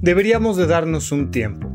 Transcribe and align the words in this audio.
Deberíamos 0.00 0.56
de 0.56 0.66
darnos 0.66 1.12
un 1.12 1.30
tiempo. 1.30 1.70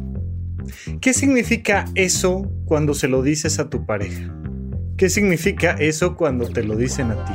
¿Qué 1.00 1.14
significa 1.14 1.86
eso 1.94 2.52
cuando 2.66 2.96
se 2.96 3.08
lo 3.08 3.22
dices 3.22 3.60
a 3.60 3.70
tu 3.70 3.86
pareja? 3.86 4.34
¿Qué 4.98 5.10
significa 5.10 5.74
eso 5.74 6.16
cuando 6.16 6.48
te 6.48 6.64
lo 6.64 6.76
dicen 6.76 7.12
a 7.12 7.24
ti? 7.24 7.34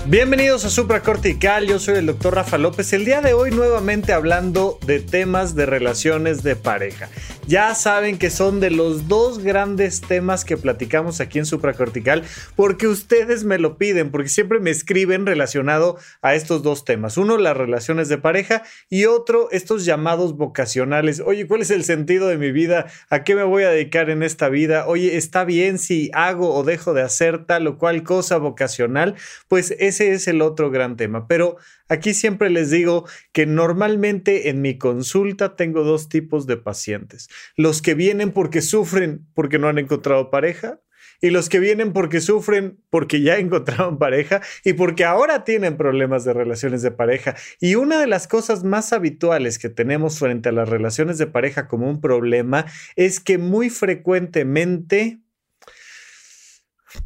Bienvenidos 0.09 0.63
a 0.63 0.69
Supracortical, 0.69 1.67
yo 1.67 1.79
soy 1.79 1.95
el 1.95 2.05
doctor 2.05 2.35
Rafa 2.35 2.57
López. 2.57 2.93
El 2.93 3.03
día 3.03 3.19
de 3.19 3.33
hoy 3.33 3.51
nuevamente 3.51 4.13
hablando 4.13 4.79
de 4.85 5.01
temas 5.01 5.53
de 5.53 5.65
relaciones 5.65 6.43
de 6.43 6.55
pareja. 6.55 7.09
Ya 7.47 7.73
saben 7.75 8.17
que 8.17 8.29
son 8.29 8.59
de 8.59 8.71
los 8.71 9.07
dos 9.07 9.39
grandes 9.39 10.01
temas 10.01 10.43
que 10.43 10.57
platicamos 10.57 11.21
aquí 11.21 11.39
en 11.39 11.45
Supracortical 11.45 12.23
porque 12.57 12.89
ustedes 12.89 13.45
me 13.45 13.57
lo 13.57 13.77
piden, 13.77 14.11
porque 14.11 14.27
siempre 14.27 14.59
me 14.59 14.69
escriben 14.69 15.25
relacionado 15.25 15.97
a 16.21 16.35
estos 16.35 16.61
dos 16.61 16.83
temas. 16.83 17.15
Uno, 17.15 17.37
las 17.37 17.55
relaciones 17.55 18.09
de 18.09 18.17
pareja 18.17 18.63
y 18.89 19.05
otro, 19.05 19.47
estos 19.51 19.85
llamados 19.85 20.35
vocacionales. 20.35 21.21
Oye, 21.25 21.47
¿cuál 21.47 21.61
es 21.61 21.71
el 21.71 21.85
sentido 21.85 22.27
de 22.27 22.37
mi 22.37 22.51
vida? 22.51 22.87
¿A 23.09 23.23
qué 23.23 23.33
me 23.33 23.43
voy 23.43 23.63
a 23.63 23.69
dedicar 23.69 24.09
en 24.09 24.23
esta 24.23 24.49
vida? 24.49 24.85
Oye, 24.85 25.15
¿está 25.15 25.45
bien 25.45 25.79
si 25.79 26.11
hago 26.13 26.53
o 26.53 26.65
dejo 26.65 26.93
de 26.93 27.03
hacer 27.03 27.45
tal 27.45 27.67
o 27.67 27.77
cual 27.77 28.03
cosa 28.03 28.35
vocacional? 28.39 29.15
Pues 29.47 29.73
ese 29.79 30.11
es 30.11 30.27
el 30.27 30.41
otro 30.41 30.69
gran 30.69 30.97
tema. 30.97 31.29
Pero 31.29 31.55
aquí 31.89 32.13
siempre 32.13 32.49
les 32.49 32.69
digo 32.71 33.05
que 33.31 33.45
normalmente 33.45 34.49
en 34.49 34.61
mi 34.61 34.77
consulta 34.77 35.55
tengo 35.55 35.83
dos 35.83 36.09
tipos 36.09 36.47
de 36.47 36.57
pacientes 36.57 37.29
los 37.55 37.81
que 37.81 37.93
vienen 37.93 38.31
porque 38.31 38.61
sufren 38.61 39.27
porque 39.33 39.59
no 39.59 39.67
han 39.67 39.77
encontrado 39.77 40.29
pareja 40.29 40.81
y 41.21 41.29
los 41.31 41.49
que 41.49 41.59
vienen 41.59 41.93
porque 41.93 42.21
sufren 42.21 42.79
porque 42.89 43.21
ya 43.21 43.37
encontraron 43.39 43.97
pareja 43.97 44.41
y 44.63 44.73
porque 44.73 45.05
ahora 45.05 45.43
tienen 45.43 45.77
problemas 45.77 46.23
de 46.25 46.33
relaciones 46.33 46.81
de 46.81 46.91
pareja. 46.91 47.35
Y 47.59 47.75
una 47.75 47.99
de 47.99 48.07
las 48.07 48.27
cosas 48.27 48.63
más 48.63 48.93
habituales 48.93 49.59
que 49.59 49.69
tenemos 49.69 50.19
frente 50.19 50.49
a 50.49 50.51
las 50.51 50.69
relaciones 50.69 51.17
de 51.17 51.27
pareja 51.27 51.67
como 51.67 51.89
un 51.89 52.01
problema 52.01 52.65
es 52.95 53.19
que 53.19 53.37
muy 53.37 53.69
frecuentemente 53.69 55.19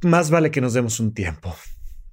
más 0.02 0.30
vale 0.30 0.52
que 0.52 0.62
nos 0.62 0.74
demos 0.74 1.00
un 1.00 1.14
tiempo 1.14 1.56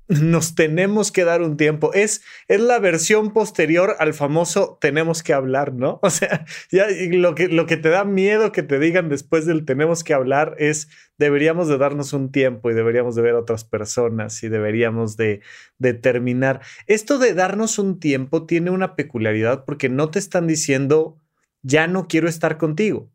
nos 0.08 0.54
tenemos 0.54 1.12
que 1.12 1.24
dar 1.24 1.42
un 1.42 1.56
tiempo. 1.56 1.92
Es, 1.92 2.22
es 2.48 2.60
la 2.60 2.78
versión 2.78 3.32
posterior 3.32 3.94
al 3.98 4.14
famoso 4.14 4.78
tenemos 4.80 5.22
que 5.22 5.34
hablar, 5.34 5.74
¿no? 5.74 6.00
O 6.08 6.10
sea, 6.10 6.46
ya 6.70 6.86
lo 7.10 7.34
que, 7.34 7.48
lo 7.48 7.66
que 7.66 7.76
te 7.76 7.90
da 7.90 8.04
miedo 8.04 8.50
que 8.50 8.62
te 8.62 8.78
digan 8.78 9.10
después 9.10 9.44
del 9.44 9.66
tenemos 9.66 10.02
que 10.02 10.14
hablar 10.14 10.56
es 10.58 10.88
deberíamos 11.18 11.68
de 11.68 11.76
darnos 11.76 12.14
un 12.14 12.32
tiempo 12.32 12.70
y 12.70 12.74
deberíamos 12.74 13.14
de 13.14 13.22
ver 13.22 13.34
a 13.34 13.40
otras 13.40 13.64
personas 13.64 14.42
y 14.42 14.48
deberíamos 14.48 15.16
de, 15.16 15.42
de 15.78 15.92
terminar. 15.92 16.62
Esto 16.86 17.18
de 17.18 17.34
darnos 17.34 17.78
un 17.78 18.00
tiempo 18.00 18.46
tiene 18.46 18.70
una 18.70 18.96
peculiaridad 18.96 19.64
porque 19.66 19.90
no 19.90 20.10
te 20.10 20.18
están 20.18 20.46
diciendo 20.46 21.18
ya 21.62 21.86
no 21.86 22.08
quiero 22.08 22.28
estar 22.28 22.56
contigo. 22.56 23.10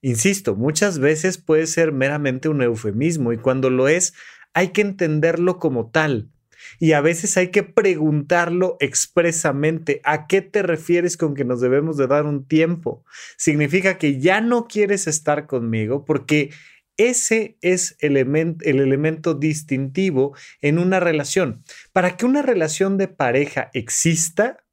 Insisto, 0.00 0.54
muchas 0.54 1.00
veces 1.00 1.38
puede 1.38 1.66
ser 1.66 1.90
meramente 1.90 2.48
un 2.48 2.62
eufemismo 2.62 3.32
y 3.32 3.38
cuando 3.38 3.68
lo 3.68 3.88
es, 3.88 4.14
hay 4.58 4.70
que 4.70 4.80
entenderlo 4.80 5.60
como 5.60 5.88
tal. 5.88 6.32
Y 6.80 6.90
a 6.90 7.00
veces 7.00 7.36
hay 7.36 7.52
que 7.52 7.62
preguntarlo 7.62 8.76
expresamente. 8.80 10.00
¿A 10.02 10.26
qué 10.26 10.42
te 10.42 10.62
refieres 10.62 11.16
con 11.16 11.36
que 11.36 11.44
nos 11.44 11.60
debemos 11.60 11.96
de 11.96 12.08
dar 12.08 12.26
un 12.26 12.44
tiempo? 12.44 13.04
Significa 13.36 13.98
que 13.98 14.18
ya 14.18 14.40
no 14.40 14.66
quieres 14.66 15.06
estar 15.06 15.46
conmigo 15.46 16.04
porque 16.04 16.50
ese 16.96 17.56
es 17.60 17.96
el, 18.00 18.16
el 18.16 18.80
elemento 18.80 19.34
distintivo 19.34 20.36
en 20.60 20.80
una 20.80 20.98
relación. 20.98 21.62
Para 21.92 22.16
que 22.16 22.26
una 22.26 22.42
relación 22.42 22.98
de 22.98 23.06
pareja 23.06 23.70
exista, 23.74 24.64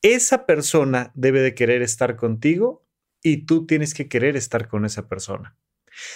esa 0.00 0.46
persona 0.46 1.12
debe 1.14 1.42
de 1.42 1.54
querer 1.54 1.82
estar 1.82 2.16
contigo 2.16 2.86
y 3.22 3.44
tú 3.44 3.66
tienes 3.66 3.92
que 3.92 4.08
querer 4.08 4.38
estar 4.38 4.68
con 4.68 4.86
esa 4.86 5.06
persona. 5.06 5.58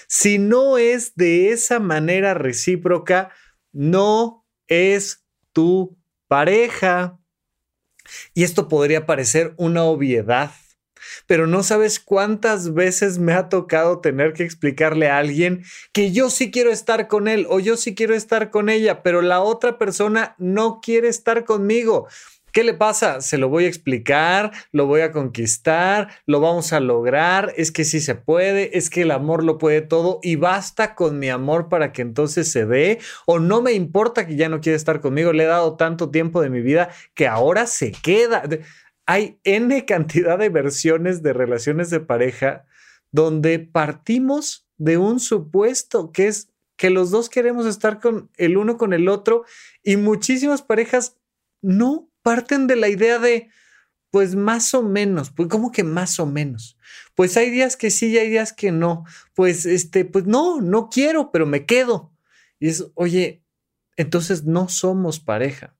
Si 0.09 0.39
no 0.39 0.79
es 0.79 1.15
de 1.15 1.51
esa 1.51 1.81
manera 1.81 2.35
recíproca, 2.35 3.31
no 3.73 4.47
es 4.69 5.25
tu 5.53 5.97
pareja. 6.29 7.19
Y 8.35 8.45
esto 8.45 8.69
podría 8.69 9.07
parecer 9.07 9.55
una 9.57 9.85
obviedad, 9.85 10.51
pero 11.27 11.47
no 11.47 11.62
sabes 11.62 11.99
cuántas 12.01 12.75
veces 12.75 13.19
me 13.19 13.33
ha 13.33 13.49
tocado 13.49 14.01
tener 14.01 14.33
que 14.33 14.45
explicarle 14.45 15.09
a 15.09 15.19
alguien 15.19 15.65
que 15.93 16.12
yo 16.12 16.31
sí 16.31 16.51
quiero 16.51 16.71
estar 16.71 17.09
con 17.09 17.29
él 17.29 17.47
o 17.49 17.61
yo 17.61 17.77
sí 17.77 17.95
quiero 17.95 18.15
estar 18.15 18.51
con 18.51 18.69
ella, 18.69 19.03
pero 19.03 19.23
la 19.23 19.41
otra 19.41 19.79
persona 19.79 20.35
no 20.39 20.81
quiere 20.83 21.09
estar 21.09 21.45
conmigo. 21.45 22.09
¿Qué 22.54 22.62
le 22.62 22.72
pasa? 22.72 23.20
Se 23.20 23.37
lo 23.37 23.48
voy 23.48 23.65
a 23.65 23.69
explicar, 23.69 24.53
lo 24.70 24.87
voy 24.87 25.00
a 25.00 25.10
conquistar, 25.10 26.10
lo 26.25 26.38
vamos 26.38 26.72
a 26.72 26.78
lograr, 26.78 27.53
es 27.56 27.72
que 27.72 27.82
sí 27.82 27.98
se 27.98 28.15
puede, 28.15 28.78
es 28.78 28.91
que 28.91 29.03
el 29.03 29.10
amor 29.10 29.42
lo 29.42 29.59
puede 29.59 29.81
todo 29.81 30.20
y 30.22 30.37
basta 30.37 30.94
con 30.94 31.19
mi 31.19 31.31
amor 31.31 31.69
para 31.69 31.91
que 31.93 32.03
entonces 32.03 32.53
se 32.53 32.64
dé 32.64 33.00
o 33.26 33.41
no 33.41 33.60
me 33.60 33.72
importa 33.72 34.25
que 34.25 34.37
ya 34.37 34.48
no 34.48 34.60
quiera 34.60 34.76
estar 34.76 35.00
conmigo, 35.00 35.32
le 35.32 35.43
he 35.43 35.47
dado 35.48 35.76
tanto 35.76 36.12
tiempo 36.12 36.41
de 36.43 36.50
mi 36.50 36.60
vida 36.60 36.91
que 37.14 37.26
ahora 37.26 37.66
se 37.66 37.91
queda. 37.91 38.44
Hay 39.04 39.41
N 39.43 39.84
cantidad 39.84 40.38
de 40.38 40.48
versiones 40.48 41.25
de 41.25 41.32
relaciones 41.32 41.91
de 41.91 41.98
pareja 41.98 42.66
donde 43.10 43.59
partimos 43.59 44.69
de 44.76 44.97
un 44.97 45.19
supuesto 45.19 46.12
que 46.12 46.28
es 46.28 46.53
que 46.76 46.91
los 46.91 47.10
dos 47.10 47.28
queremos 47.28 47.66
estar 47.66 47.98
con 47.98 48.31
el 48.37 48.56
uno 48.56 48.76
con 48.76 48.93
el 48.93 49.09
otro 49.09 49.43
y 49.82 49.97
muchísimas 49.97 50.62
parejas 50.62 51.16
no 51.60 52.13
parten 52.25 52.67
de 52.67 52.75
la 52.75 52.89
idea 52.89 53.19
de, 53.21 53.51
pues 54.11 54.35
más 54.35 54.73
o 54.75 54.83
menos, 54.83 55.31
pues 55.31 55.49
como 55.49 55.71
que 55.71 55.85
más 55.85 56.19
o 56.19 56.27
menos. 56.27 56.79
Pues 57.15 57.37
hay 57.37 57.51
días 57.51 57.77
que 57.77 57.91
sí 57.91 58.09
y 58.09 58.19
hay 58.19 58.31
días 58.31 58.53
que 58.53 58.73
no. 58.73 59.05
Pues 59.35 59.67
este, 59.67 60.05
pues 60.05 60.25
no, 60.25 60.61
no 60.61 60.89
quiero, 60.89 61.31
pero 61.31 61.47
me 61.47 61.67
quedo. 61.67 62.12
Y 62.59 62.69
es, 62.69 62.87
oye, 62.95 63.45
entonces 63.97 64.45
no 64.45 64.69
somos 64.69 65.21
pareja. 65.21 65.77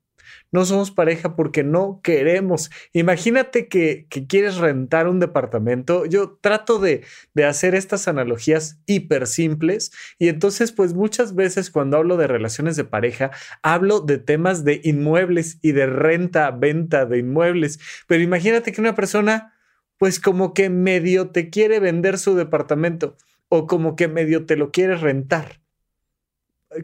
No 0.55 0.65
somos 0.65 0.93
pareja 0.93 1.35
porque 1.35 1.65
no 1.65 1.99
queremos. 2.01 2.71
Imagínate 2.93 3.67
que, 3.67 4.07
quieres 4.29 4.59
rentar 4.59 5.09
un 5.09 5.19
departamento. 5.19 6.07
Yo 6.07 6.39
trato 6.41 6.79
de, 6.79 7.03
de 7.35 7.45
hacer 7.45 7.75
estas 7.75 8.07
analogías 8.07 8.79
hiper 8.87 9.27
simples 9.27 9.91
y 10.17 10.29
entonces 10.29 10.71
pues 10.71 10.95
muchas 10.95 11.35
veces 11.35 11.73
cuando 11.73 11.97
hablo 11.97 12.17
de 12.17 12.29
relaciones 12.29 12.77
de 12.77 12.85
pareja, 12.85 13.33
hablo 13.65 13.99
de 13.99 14.19
temas 14.19 14.63
de 14.63 14.81
inmuebles 14.85 15.59
y 15.61 15.73
de 15.73 15.87
renta, 15.87 16.53
venta 16.53 17.05
de 17.05 17.19
inmuebles. 17.19 17.81
Pero 18.07 18.23
imagínate 18.23 18.71
que 18.71 18.81
una 18.81 18.95
persona 18.95 19.59
pues 19.99 20.21
como 20.21 20.55
que 20.55 20.71
medio 20.71 21.31
te 21.31 21.51
quiere 21.51 21.81
vender 21.81 22.17
su 22.17 22.37
departamento 22.37 23.17
o 23.49 23.67
como 23.67 23.97
que 23.97 24.07
medio 24.07 24.47
te 24.47 24.55
lo 24.55 24.71
quiere 24.71 24.95
rentar. 24.95 25.61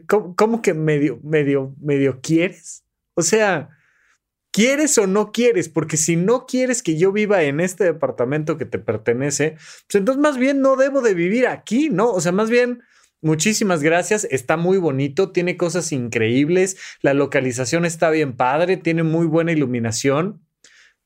¿Cómo, 0.09 0.35
cómo 0.35 0.61
que 0.61 0.73
medio, 0.73 1.21
medio, 1.23 1.73
medio 1.79 2.19
quieres? 2.19 2.83
O 3.21 3.23
sea, 3.23 3.69
¿quieres 4.51 4.97
o 4.97 5.07
no 5.07 5.31
quieres? 5.31 5.69
Porque 5.69 5.95
si 5.95 6.15
no 6.15 6.45
quieres 6.45 6.83
que 6.83 6.97
yo 6.97 7.11
viva 7.11 7.43
en 7.43 7.59
este 7.59 7.85
departamento 7.85 8.57
que 8.57 8.65
te 8.65 8.79
pertenece, 8.79 9.55
pues 9.87 9.95
entonces 9.95 10.21
más 10.21 10.37
bien 10.37 10.61
no 10.61 10.75
debo 10.75 11.01
de 11.01 11.13
vivir 11.13 11.47
aquí, 11.47 11.89
¿no? 11.89 12.11
O 12.11 12.19
sea, 12.19 12.31
más 12.31 12.49
bien... 12.49 12.83
Muchísimas 13.23 13.83
gracias, 13.83 14.27
está 14.31 14.57
muy 14.57 14.79
bonito, 14.79 15.31
tiene 15.31 15.55
cosas 15.55 15.91
increíbles, 15.91 16.75
la 17.03 17.13
localización 17.13 17.85
está 17.85 18.09
bien 18.09 18.35
padre, 18.35 18.77
tiene 18.77 19.03
muy 19.03 19.27
buena 19.27 19.51
iluminación, 19.51 20.43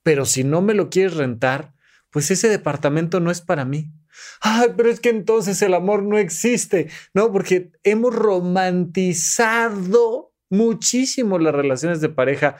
pero 0.01 0.23
si 0.23 0.45
no 0.45 0.61
me 0.61 0.73
lo 0.73 0.89
quieres 0.89 1.17
rentar, 1.17 1.73
pues 2.11 2.31
ese 2.31 2.47
departamento 2.47 3.19
no 3.19 3.31
es 3.31 3.41
para 3.41 3.65
mí. 3.65 3.91
Ay, 4.39 4.69
pero 4.77 4.89
es 4.89 5.01
que 5.01 5.09
entonces 5.09 5.61
el 5.61 5.73
amor 5.73 6.03
no 6.03 6.17
existe, 6.17 6.87
¿no? 7.13 7.33
Porque 7.33 7.73
hemos 7.83 8.15
romantizado 8.15 10.31
muchísimo 10.49 11.39
las 11.39 11.53
relaciones 11.53 12.01
de 12.01 12.09
pareja 12.09 12.57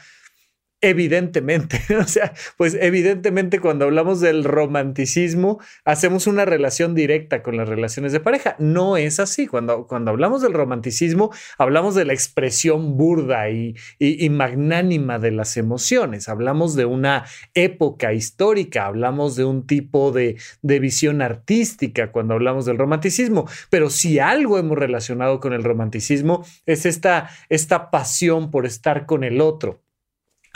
Evidentemente, 0.85 1.81
o 1.99 2.03
sea, 2.03 2.31
pues 2.57 2.77
evidentemente 2.79 3.59
cuando 3.59 3.85
hablamos 3.85 4.21
del 4.21 4.43
romanticismo, 4.43 5.59
hacemos 5.83 6.27
una 6.27 6.45
relación 6.45 6.93
directa 6.93 7.41
con 7.41 7.57
las 7.57 7.67
relaciones 7.67 8.11
de 8.11 8.19
pareja. 8.19 8.55
No 8.59 8.95
es 8.95 9.19
así. 9.19 9.47
Cuando, 9.47 9.87
cuando 9.87 10.11
hablamos 10.11 10.43
del 10.43 10.53
romanticismo, 10.53 11.31
hablamos 11.57 11.95
de 11.95 12.05
la 12.05 12.13
expresión 12.13 12.97
burda 12.97 13.49
y, 13.49 13.75
y, 13.97 14.29
magnánima 14.29 15.17
de 15.17 15.31
las 15.31 15.57
emociones. 15.57 16.29
Hablamos 16.29 16.75
de 16.75 16.85
una 16.85 17.25
época 17.55 18.13
histórica, 18.13 18.85
hablamos 18.85 19.35
de 19.35 19.45
un 19.45 19.65
tipo 19.65 20.11
de, 20.11 20.37
de 20.61 20.79
visión 20.79 21.23
artística 21.23 22.11
cuando 22.11 22.35
hablamos 22.35 22.67
del 22.67 22.77
romanticismo. 22.77 23.49
Pero 23.71 23.89
si 23.89 24.19
algo 24.19 24.59
hemos 24.59 24.77
relacionado 24.77 25.39
con 25.39 25.51
el 25.53 25.63
romanticismo, 25.63 26.45
es 26.67 26.85
esta, 26.85 27.31
esta 27.49 27.89
pasión 27.89 28.51
por 28.51 28.67
estar 28.67 29.07
con 29.07 29.23
el 29.23 29.41
otro 29.41 29.84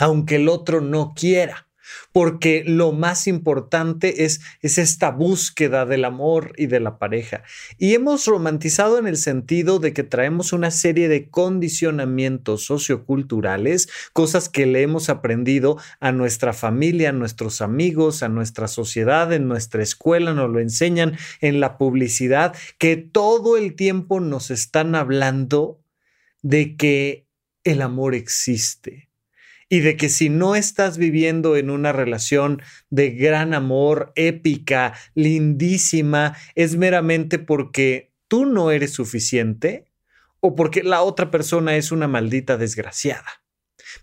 aunque 0.00 0.36
el 0.36 0.48
otro 0.48 0.80
no 0.80 1.12
quiera. 1.14 1.68
Porque 2.12 2.62
lo 2.64 2.92
más 2.92 3.26
importante 3.26 4.24
es, 4.24 4.40
es, 4.62 4.78
esta 4.78 5.10
búsqueda 5.10 5.86
del 5.86 6.04
amor 6.04 6.52
y 6.56 6.66
de 6.66 6.78
la 6.78 6.98
pareja. 6.98 7.42
Y 7.78 7.94
hemos 7.94 8.26
romantizado 8.26 8.98
en 8.98 9.08
el 9.08 9.16
sentido 9.16 9.80
de 9.80 9.92
que 9.92 10.04
traemos 10.04 10.52
una 10.52 10.70
serie 10.70 11.08
de 11.08 11.28
condicionamientos 11.28 12.64
socioculturales, 12.64 13.88
cosas 14.12 14.48
que 14.48 14.66
le 14.66 14.82
hemos 14.82 15.08
aprendido 15.08 15.78
a 15.98 16.12
nuestra 16.12 16.52
familia, 16.52 17.08
a 17.08 17.12
nuestros 17.12 17.60
amigos, 17.60 18.22
a 18.22 18.28
nuestra 18.28 18.68
sociedad, 18.68 19.32
en 19.32 19.48
nuestra 19.48 19.82
escuela, 19.82 20.32
nos 20.32 20.48
lo 20.48 20.60
enseñan 20.60 21.18
en 21.40 21.58
la 21.58 21.76
publicidad, 21.76 22.54
que 22.78 22.96
todo 22.96 23.56
el 23.56 23.74
tiempo 23.74 24.20
nos 24.20 24.52
están 24.52 24.94
hablando 24.94 25.82
de 26.40 26.76
que 26.76 27.26
el 27.64 27.82
amor 27.82 28.14
existe 28.14 29.09
y 29.72 29.80
de 29.80 29.96
que 29.96 30.08
si 30.08 30.28
no 30.28 30.56
estás 30.56 30.98
viviendo 30.98 31.56
en 31.56 31.70
una 31.70 31.92
relación 31.92 32.60
de 32.90 33.12
gran 33.12 33.54
amor, 33.54 34.12
épica, 34.16 34.94
lindísima, 35.14 36.36
es 36.56 36.76
meramente 36.76 37.38
porque 37.38 38.12
tú 38.26 38.46
no 38.46 38.72
eres 38.72 38.92
suficiente 38.92 39.86
o 40.40 40.56
porque 40.56 40.82
la 40.82 41.02
otra 41.02 41.30
persona 41.30 41.76
es 41.76 41.92
una 41.92 42.08
maldita 42.08 42.56
desgraciada. 42.56 43.44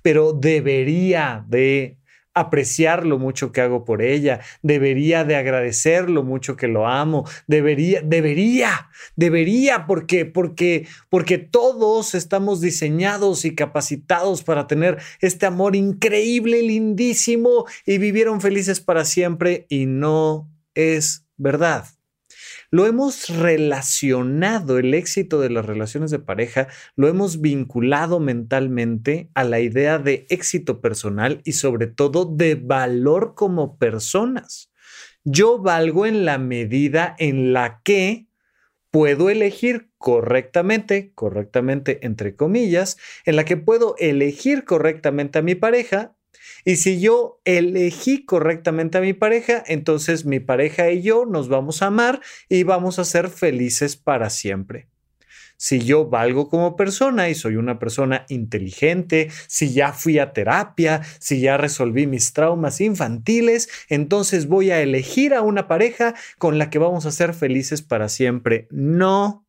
Pero 0.02 0.32
debería 0.32 1.46
de 1.50 1.98
apreciar 2.40 3.06
lo 3.06 3.18
mucho 3.18 3.52
que 3.52 3.62
hago 3.62 3.86
por 3.86 4.02
ella, 4.02 4.42
debería 4.62 5.24
de 5.24 5.36
agradecer 5.36 6.10
lo 6.10 6.24
mucho 6.24 6.56
que 6.56 6.68
lo 6.68 6.88
amo, 6.88 7.28
debería, 7.48 8.02
debería, 8.02 8.90
debería, 9.16 9.86
porque, 9.88 10.26
porque, 10.26 10.88
porque 11.10 11.38
todos 11.38 12.16
estamos 12.16 12.62
diseñados 12.62 13.46
y 13.46 13.56
capacitados 13.56 14.44
para 14.44 14.68
tener 14.68 14.98
este 15.20 15.46
amor 15.46 15.76
increíble, 15.76 16.62
lindísimo 16.62 17.66
y 17.86 17.98
vivieron 17.98 18.42
felices 18.42 18.80
para 18.80 19.06
siempre 19.06 19.66
y 19.70 19.86
no 19.86 20.50
es 20.76 21.26
verdad 21.38 21.97
lo 22.70 22.86
hemos 22.86 23.30
relacionado, 23.30 24.78
el 24.78 24.94
éxito 24.94 25.40
de 25.40 25.50
las 25.50 25.66
relaciones 25.66 26.12
de 26.12 26.20
pareja, 26.20 26.68
lo 26.96 27.08
hemos 27.08 27.40
vinculado 27.40 28.20
mentalmente 28.20 29.30
a 29.34 29.44
la 29.44 29.60
idea 29.60 30.00
de 30.00 30.26
éxito 30.30 30.82
personal 30.82 31.42
y 31.46 31.54
sobre 31.54 31.88
todo 31.88 32.26
de 32.26 32.56
valor 32.56 33.36
como 33.36 33.78
personas. 33.78 34.72
Yo 35.24 35.60
valgo 35.60 36.06
en 36.06 36.26
la 36.26 36.38
medida 36.38 37.16
en 37.20 37.54
la 37.54 37.82
que 37.84 38.28
puedo 38.92 39.30
elegir 39.30 39.90
correctamente, 39.98 41.12
correctamente 41.14 42.06
entre 42.06 42.36
comillas, 42.36 42.98
en 43.26 43.36
la 43.36 43.46
que 43.46 43.58
puedo 43.58 43.96
elegir 43.98 44.66
correctamente 44.66 45.40
a 45.40 45.42
mi 45.42 45.56
pareja 45.56 46.17
y 46.66 46.76
si 46.76 47.00
yo 47.00 47.40
elegí 47.46 48.26
correctamente 48.26 48.98
a 48.98 49.02
mi 49.02 49.14
pareja, 49.14 49.64
entonces 49.68 50.26
mi 50.26 50.40
pareja 50.40 50.92
y 50.92 51.02
yo 51.02 51.26
nos 51.26 51.48
vamos 51.48 51.82
a 51.82 51.88
amar 51.88 52.22
y 52.50 52.64
vamos 52.64 53.00
a 53.00 53.06
ser 53.06 53.30
felices 53.30 53.96
para 53.96 54.30
siempre. 54.30 54.88
Si 55.60 55.80
yo 55.80 56.08
valgo 56.08 56.50
como 56.50 56.76
persona 56.76 57.30
y 57.30 57.36
soy 57.36 57.56
una 57.56 57.80
persona 57.80 58.26
inteligente, 58.30 59.30
si 59.48 59.74
ya 59.74 59.92
fui 59.92 60.20
a 60.20 60.32
terapia, 60.32 61.02
si 61.20 61.40
ya 61.40 61.58
resolví 61.58 62.06
mis 62.06 62.32
traumas 62.34 62.80
infantiles, 62.80 63.70
entonces 63.90 64.48
voy 64.48 64.70
a 64.70 64.82
elegir 64.82 65.34
a 65.34 65.42
una 65.42 65.68
pareja 65.68 66.14
con 66.38 66.60
la 66.60 66.70
que 66.70 66.78
vamos 66.78 67.08
a 67.08 67.12
ser 67.12 67.34
felices 67.34 67.82
para 67.82 68.08
siempre. 68.08 68.68
No, 68.70 69.47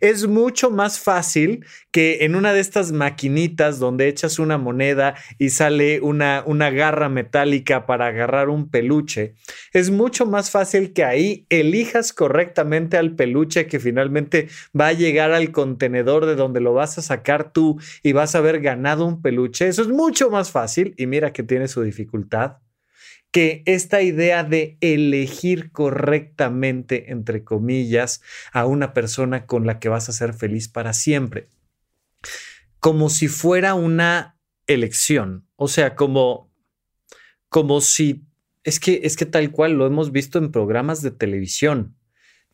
es 0.00 0.26
mucho 0.26 0.70
más 0.70 1.00
fácil 1.00 1.64
que 1.90 2.24
en 2.24 2.34
una 2.34 2.52
de 2.52 2.60
estas 2.60 2.92
maquinitas 2.92 3.78
donde 3.78 4.08
echas 4.08 4.38
una 4.38 4.58
moneda 4.58 5.14
y 5.38 5.50
sale 5.50 6.00
una, 6.00 6.42
una 6.46 6.70
garra 6.70 7.08
metálica 7.08 7.86
para 7.86 8.06
agarrar 8.06 8.48
un 8.48 8.70
peluche. 8.70 9.34
Es 9.72 9.90
mucho 9.90 10.26
más 10.26 10.50
fácil 10.50 10.92
que 10.92 11.04
ahí 11.04 11.46
elijas 11.50 12.12
correctamente 12.12 12.96
al 12.96 13.14
peluche 13.14 13.66
que 13.66 13.78
finalmente 13.78 14.48
va 14.78 14.88
a 14.88 14.92
llegar 14.92 15.32
al 15.32 15.52
contenedor 15.52 16.26
de 16.26 16.34
donde 16.34 16.60
lo 16.60 16.72
vas 16.72 16.98
a 16.98 17.02
sacar 17.02 17.52
tú 17.52 17.78
y 18.02 18.12
vas 18.12 18.34
a 18.34 18.38
haber 18.38 18.60
ganado 18.60 19.04
un 19.04 19.20
peluche. 19.20 19.68
Eso 19.68 19.82
es 19.82 19.88
mucho 19.88 20.30
más 20.30 20.50
fácil 20.50 20.94
y 20.96 21.06
mira 21.06 21.32
que 21.32 21.42
tiene 21.42 21.68
su 21.68 21.82
dificultad 21.82 22.61
que 23.32 23.62
esta 23.64 24.02
idea 24.02 24.44
de 24.44 24.76
elegir 24.82 25.72
correctamente, 25.72 27.10
entre 27.10 27.44
comillas, 27.44 28.20
a 28.52 28.66
una 28.66 28.92
persona 28.92 29.46
con 29.46 29.66
la 29.66 29.80
que 29.80 29.88
vas 29.88 30.08
a 30.08 30.12
ser 30.12 30.34
feliz 30.34 30.68
para 30.68 30.92
siempre, 30.92 31.48
como 32.78 33.08
si 33.08 33.28
fuera 33.28 33.74
una 33.74 34.38
elección, 34.66 35.48
o 35.56 35.66
sea, 35.66 35.96
como, 35.96 36.52
como 37.48 37.80
si, 37.80 38.26
es 38.64 38.78
que, 38.78 39.00
es 39.04 39.16
que 39.16 39.26
tal 39.26 39.50
cual 39.50 39.72
lo 39.72 39.86
hemos 39.86 40.12
visto 40.12 40.38
en 40.38 40.52
programas 40.52 41.00
de 41.00 41.10
televisión, 41.10 41.96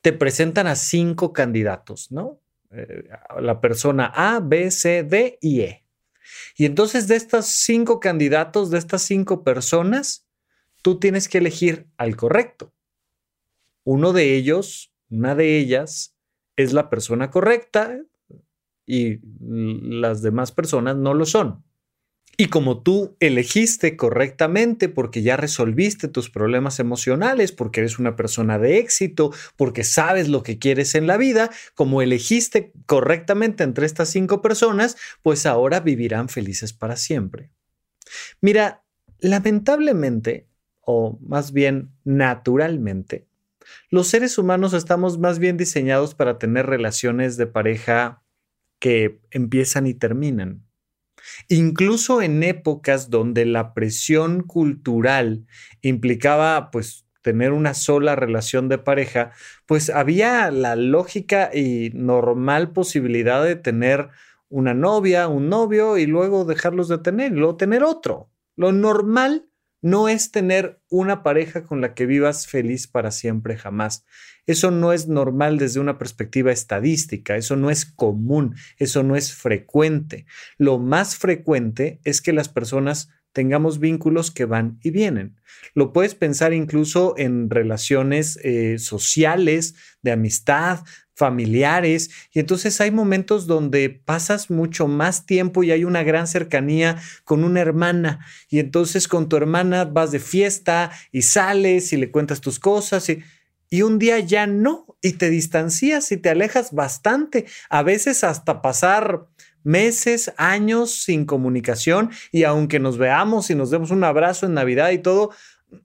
te 0.00 0.12
presentan 0.12 0.68
a 0.68 0.76
cinco 0.76 1.32
candidatos, 1.32 2.12
¿no? 2.12 2.40
Eh, 2.70 3.08
la 3.40 3.60
persona 3.60 4.12
A, 4.14 4.38
B, 4.38 4.70
C, 4.70 5.02
D 5.02 5.38
y 5.40 5.62
E. 5.62 5.84
Y 6.56 6.66
entonces 6.66 7.08
de 7.08 7.16
estos 7.16 7.46
cinco 7.46 7.98
candidatos, 7.98 8.70
de 8.70 8.78
estas 8.78 9.02
cinco 9.02 9.42
personas, 9.42 10.27
tú 10.82 10.98
tienes 10.98 11.28
que 11.28 11.38
elegir 11.38 11.88
al 11.96 12.16
correcto. 12.16 12.72
Uno 13.84 14.12
de 14.12 14.34
ellos, 14.36 14.92
una 15.10 15.34
de 15.34 15.58
ellas, 15.58 16.14
es 16.56 16.72
la 16.72 16.90
persona 16.90 17.30
correcta 17.30 18.00
y 18.84 19.20
las 19.40 20.22
demás 20.22 20.52
personas 20.52 20.96
no 20.96 21.14
lo 21.14 21.24
son. 21.24 21.64
Y 22.40 22.46
como 22.46 22.82
tú 22.82 23.16
elegiste 23.18 23.96
correctamente 23.96 24.88
porque 24.88 25.22
ya 25.22 25.36
resolviste 25.36 26.06
tus 26.06 26.30
problemas 26.30 26.78
emocionales, 26.78 27.50
porque 27.50 27.80
eres 27.80 27.98
una 27.98 28.14
persona 28.14 28.58
de 28.58 28.78
éxito, 28.78 29.32
porque 29.56 29.82
sabes 29.82 30.28
lo 30.28 30.42
que 30.42 30.58
quieres 30.58 30.94
en 30.94 31.06
la 31.06 31.16
vida, 31.16 31.50
como 31.74 32.00
elegiste 32.00 32.72
correctamente 32.86 33.64
entre 33.64 33.86
estas 33.86 34.10
cinco 34.10 34.40
personas, 34.40 34.96
pues 35.22 35.46
ahora 35.46 35.80
vivirán 35.80 36.28
felices 36.28 36.72
para 36.72 36.96
siempre. 36.96 37.50
Mira, 38.40 38.84
lamentablemente 39.18 40.47
o 40.90 41.18
más 41.20 41.52
bien 41.52 41.90
naturalmente, 42.04 43.28
los 43.90 44.08
seres 44.08 44.38
humanos 44.38 44.72
estamos 44.72 45.18
más 45.18 45.38
bien 45.38 45.58
diseñados 45.58 46.14
para 46.14 46.38
tener 46.38 46.64
relaciones 46.64 47.36
de 47.36 47.46
pareja 47.46 48.22
que 48.78 49.20
empiezan 49.30 49.86
y 49.86 49.92
terminan. 49.92 50.64
Incluso 51.48 52.22
en 52.22 52.42
épocas 52.42 53.10
donde 53.10 53.44
la 53.44 53.74
presión 53.74 54.40
cultural 54.40 55.44
implicaba 55.82 56.70
pues 56.70 57.04
tener 57.20 57.52
una 57.52 57.74
sola 57.74 58.16
relación 58.16 58.70
de 58.70 58.78
pareja, 58.78 59.32
pues 59.66 59.90
había 59.90 60.50
la 60.50 60.74
lógica 60.74 61.50
y 61.52 61.90
normal 61.92 62.72
posibilidad 62.72 63.44
de 63.44 63.56
tener 63.56 64.08
una 64.48 64.72
novia, 64.72 65.28
un 65.28 65.50
novio 65.50 65.98
y 65.98 66.06
luego 66.06 66.46
dejarlos 66.46 66.88
de 66.88 66.96
tener 66.96 67.32
y 67.32 67.34
luego 67.34 67.58
tener 67.58 67.82
otro. 67.82 68.30
Lo 68.56 68.72
normal 68.72 69.47
no 69.80 70.08
es 70.08 70.30
tener 70.30 70.80
una 70.88 71.22
pareja 71.22 71.64
con 71.64 71.80
la 71.80 71.94
que 71.94 72.06
vivas 72.06 72.46
feliz 72.46 72.86
para 72.86 73.10
siempre 73.10 73.56
jamás. 73.56 74.04
Eso 74.46 74.70
no 74.70 74.92
es 74.92 75.08
normal 75.08 75.58
desde 75.58 75.80
una 75.80 75.98
perspectiva 75.98 76.52
estadística, 76.52 77.36
eso 77.36 77.54
no 77.56 77.70
es 77.70 77.84
común, 77.84 78.54
eso 78.78 79.02
no 79.02 79.14
es 79.14 79.34
frecuente. 79.34 80.26
Lo 80.56 80.78
más 80.78 81.16
frecuente 81.16 82.00
es 82.04 82.22
que 82.22 82.32
las 82.32 82.48
personas 82.48 83.10
tengamos 83.32 83.78
vínculos 83.78 84.30
que 84.30 84.46
van 84.46 84.78
y 84.82 84.90
vienen. 84.90 85.36
Lo 85.74 85.92
puedes 85.92 86.14
pensar 86.14 86.52
incluso 86.52 87.14
en 87.18 87.50
relaciones 87.50 88.38
eh, 88.42 88.78
sociales, 88.78 89.74
de 90.02 90.12
amistad, 90.12 90.80
familiares, 91.18 92.10
y 92.32 92.38
entonces 92.38 92.80
hay 92.80 92.92
momentos 92.92 93.48
donde 93.48 93.90
pasas 93.90 94.50
mucho 94.50 94.86
más 94.86 95.26
tiempo 95.26 95.64
y 95.64 95.72
hay 95.72 95.84
una 95.84 96.04
gran 96.04 96.28
cercanía 96.28 96.96
con 97.24 97.42
una 97.42 97.60
hermana, 97.60 98.24
y 98.48 98.60
entonces 98.60 99.08
con 99.08 99.28
tu 99.28 99.36
hermana 99.36 99.84
vas 99.84 100.12
de 100.12 100.20
fiesta 100.20 100.92
y 101.10 101.22
sales 101.22 101.92
y 101.92 101.96
le 101.96 102.12
cuentas 102.12 102.40
tus 102.40 102.60
cosas, 102.60 103.08
y, 103.08 103.22
y 103.68 103.82
un 103.82 103.98
día 103.98 104.20
ya 104.20 104.46
no, 104.46 104.86
y 105.02 105.14
te 105.14 105.28
distancias 105.28 106.12
y 106.12 106.16
te 106.16 106.30
alejas 106.30 106.72
bastante, 106.72 107.46
a 107.68 107.82
veces 107.82 108.22
hasta 108.22 108.62
pasar 108.62 109.26
meses, 109.64 110.32
años 110.36 111.02
sin 111.02 111.26
comunicación 111.26 112.10
y 112.32 112.44
aunque 112.44 112.78
nos 112.78 112.96
veamos 112.96 113.50
y 113.50 113.54
nos 113.54 113.70
demos 113.70 113.90
un 113.90 114.04
abrazo 114.04 114.46
en 114.46 114.54
Navidad 114.54 114.90
y 114.90 114.98
todo, 114.98 115.30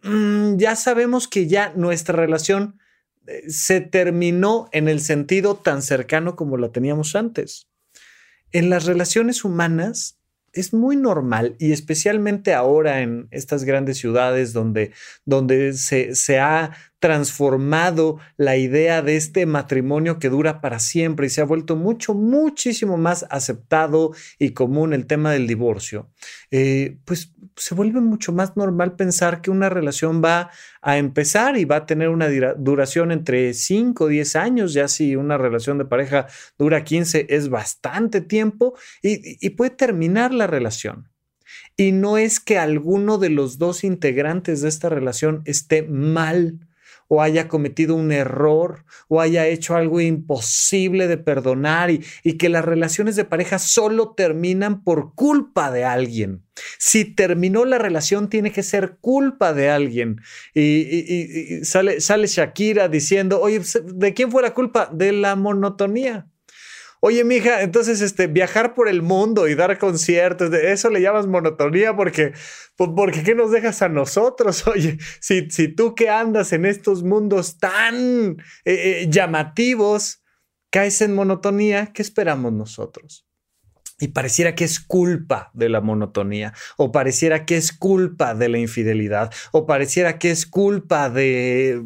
mm, 0.04 0.58
ya 0.58 0.76
sabemos 0.76 1.28
que 1.28 1.48
ya 1.48 1.74
nuestra 1.76 2.16
relación 2.16 2.80
se 3.48 3.82
terminó 3.82 4.70
en 4.72 4.88
el 4.88 5.00
sentido 5.00 5.56
tan 5.56 5.82
cercano 5.82 6.36
como 6.36 6.58
la 6.58 6.72
teníamos 6.72 7.16
antes. 7.16 7.68
En 8.52 8.70
las 8.70 8.86
relaciones 8.86 9.44
humanas 9.44 10.20
es 10.54 10.72
muy 10.72 10.96
normal 10.96 11.56
y 11.60 11.72
especialmente 11.72 12.54
ahora 12.54 13.02
en 13.02 13.28
estas 13.32 13.64
grandes 13.64 13.98
ciudades 13.98 14.54
donde, 14.54 14.92
donde 15.26 15.74
se, 15.74 16.14
se 16.16 16.40
ha 16.40 16.72
transformado 17.00 18.20
la 18.38 18.56
idea 18.56 19.02
de 19.02 19.18
este 19.18 19.46
matrimonio 19.46 20.20
que 20.20 20.30
dura 20.30 20.62
para 20.62 20.80
siempre 20.80 21.26
y 21.26 21.30
se 21.30 21.42
ha 21.42 21.46
vuelto 21.46 21.76
mucho, 21.76 22.14
muchísimo 22.14 22.98
más 22.98 23.26
aceptado 23.30 24.14
y 24.40 24.52
común 24.52 24.94
el 24.94 25.08
tema 25.08 25.32
del 25.32 25.48
divorcio, 25.48 26.12
eh, 26.52 27.00
pues 27.04 27.34
se 27.56 27.76
vuelve 27.76 28.02
mucho 28.02 28.32
más 28.32 28.58
normal 28.58 28.96
pensar 28.96 29.42
que 29.42 29.52
una 29.52 29.70
relación 29.70 30.24
va 30.24 30.52
a 30.82 30.98
empezar 30.98 31.58
y 31.58 31.66
va 31.66 31.78
a 31.78 31.86
tener 31.86 32.10
una 32.10 32.28
duración 32.58 33.12
entre 33.12 33.54
5 33.54 34.04
o 34.04 34.08
10 34.08 34.36
años, 34.36 34.74
ya 34.74 34.88
si 34.88 35.16
una 35.16 35.38
relación 35.38 35.78
de 35.78 35.86
pareja 35.86 36.28
dura 36.58 36.84
15 36.84 37.28
es 37.30 37.50
bastante 37.50 38.22
tiempo 38.22 38.76
y, 39.02 39.38
y 39.46 39.50
puede 39.52 39.72
terminar 39.72 40.34
la 40.34 40.48
relación. 40.48 41.10
Y 41.78 41.92
no 41.92 42.18
es 42.18 42.40
que 42.40 42.58
alguno 42.58 43.18
de 43.18 43.30
los 43.30 43.58
dos 43.58 43.84
integrantes 43.84 44.62
de 44.62 44.70
esta 44.70 44.90
relación 44.90 45.42
esté 45.46 45.84
mal 45.84 46.60
o 47.14 47.22
haya 47.22 47.48
cometido 47.48 47.94
un 47.94 48.12
error 48.12 48.86
o 49.08 49.22
haya 49.22 49.46
hecho 49.46 49.76
algo 49.76 50.02
imposible 50.02 51.08
de 51.08 51.18
perdonar 51.18 51.92
y, 51.92 52.02
que 52.40 52.50
las 52.50 52.66
relaciones 52.66 53.16
de 53.16 53.24
pareja 53.24 53.60
solo 53.60 54.16
terminan 54.16 54.84
por 54.84 55.14
culpa 55.14 55.70
de 55.70 55.86
alguien. 55.86 56.44
Si 56.80 57.06
terminó 57.06 57.66
la 57.66 57.78
relación, 57.78 58.30
tiene 58.30 58.52
que 58.52 58.64
ser 58.64 58.98
culpa 59.00 59.54
de 59.54 59.70
alguien. 59.70 60.22
Y, 60.56 61.64
sale, 61.64 62.02
sale 62.02 62.26
Shakira 62.26 62.88
diciendo, 62.88 63.40
oye, 63.40 63.62
¿de 63.94 64.14
quién 64.16 64.32
fue 64.32 64.42
la 64.42 64.56
culpa? 64.56 64.90
De 64.92 65.12
la 65.12 65.36
monotonía. 65.36 66.28
Oye, 67.06 67.26
mija, 67.26 67.64
entonces 67.64 68.00
este, 68.00 68.28
viajar 68.28 68.74
por 68.74 68.88
el 68.88 69.02
mundo 69.02 69.50
y 69.50 69.56
dar 69.56 69.78
conciertos, 69.78 70.54
eso 70.54 70.90
le 70.90 71.02
llamas 71.02 71.28
monotonía 71.28 71.94
porque, 71.98 72.32
pues, 72.78 72.92
porque 72.96 73.24
¿qué 73.24 73.36
nos 73.36 73.52
dejas 73.52 73.82
a 73.82 73.90
nosotros? 73.90 74.66
Oye, 74.68 74.98
si, 75.20 75.50
si 75.50 75.68
tú 75.68 75.96
que 75.96 76.10
andas 76.10 76.54
en 76.54 76.66
estos 76.66 77.04
mundos 77.04 77.58
tan 77.58 78.38
eh, 78.64 79.02
eh, 79.04 79.08
llamativos, 79.10 80.24
caes 80.70 81.02
en 81.02 81.14
monotonía, 81.14 81.88
¿qué 81.88 82.02
esperamos 82.02 82.54
nosotros? 82.54 83.28
Y 84.00 84.08
pareciera 84.08 84.56
que 84.56 84.64
es 84.64 84.80
culpa 84.80 85.52
de 85.54 85.68
la 85.68 85.82
monotonía, 85.82 86.54
o 86.78 86.94
pareciera 86.94 87.44
que 87.46 87.58
es 87.58 87.74
culpa 87.74 88.34
de 88.34 88.48
la 88.48 88.60
infidelidad, 88.60 89.30
o 89.52 89.66
pareciera 89.66 90.20
que 90.20 90.32
es 90.32 90.46
culpa 90.46 91.10
de, 91.10 91.84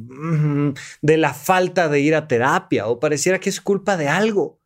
de 1.01 1.17
la 1.17 1.33
falta 1.33 1.89
de 1.89 2.01
ir 2.01 2.13
a 2.13 2.27
terapia, 2.27 2.86
o 2.86 3.00
pareciera 3.00 3.39
que 3.39 3.50
es 3.50 3.59
culpa 3.59 3.97
de 3.97 4.09
algo 4.09 4.56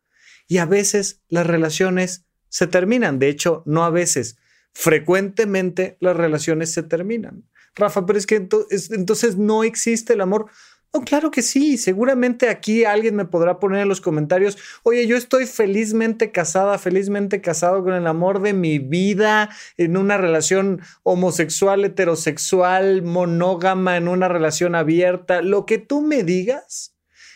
y 0.52 0.58
a 0.58 0.66
veces 0.66 1.22
las 1.30 1.46
relaciones 1.46 2.26
se 2.50 2.66
terminan. 2.66 3.18
De 3.18 3.30
hecho, 3.30 3.62
no 3.64 3.84
a 3.84 3.90
veces, 3.90 4.36
frecuentemente 4.74 5.96
las 5.98 6.14
relaciones 6.14 6.70
se 6.70 6.82
terminan. 6.82 7.48
Rafa, 7.74 8.04
pero 8.04 8.18
es 8.18 8.26
que 8.26 8.36
entonces 8.36 9.38
no 9.38 9.64
existe 9.64 10.12
el 10.12 10.20
amor. 10.20 10.50
Oh, 10.90 11.00
claro 11.00 11.30
que 11.30 11.40
sí. 11.40 11.78
Seguramente 11.78 12.50
aquí 12.50 12.84
alguien 12.84 13.16
me 13.16 13.24
podrá 13.24 13.58
poner 13.58 13.80
en 13.80 13.88
los 13.88 14.02
comentarios, 14.02 14.58
oye, 14.82 15.06
yo 15.06 15.16
estoy 15.16 15.46
felizmente 15.46 16.32
casada, 16.32 16.78
felizmente 16.78 17.40
casado 17.40 17.82
con 17.82 17.94
el 17.94 18.06
amor 18.06 18.42
de 18.42 18.52
mi 18.52 18.78
vida, 18.78 19.48
en 19.78 19.96
una 19.96 20.18
relación 20.18 20.82
homosexual, 21.02 21.82
heterosexual, 21.82 23.00
monógama, 23.00 23.96
en 23.96 24.06
una 24.06 24.28
relación 24.28 24.74
abierta, 24.74 25.40
lo 25.40 25.64
que 25.64 25.78
tú 25.78 26.02
me 26.02 26.24
digas. 26.24 26.91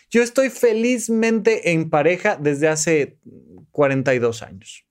Yo 0.09 0.23
estoy 0.23 0.49
felizmente 0.49 1.71
en 1.71 1.89
pareja 1.89 2.37
desde 2.37 2.67
hace 2.67 3.19
42 3.71 4.41
años. 4.41 4.85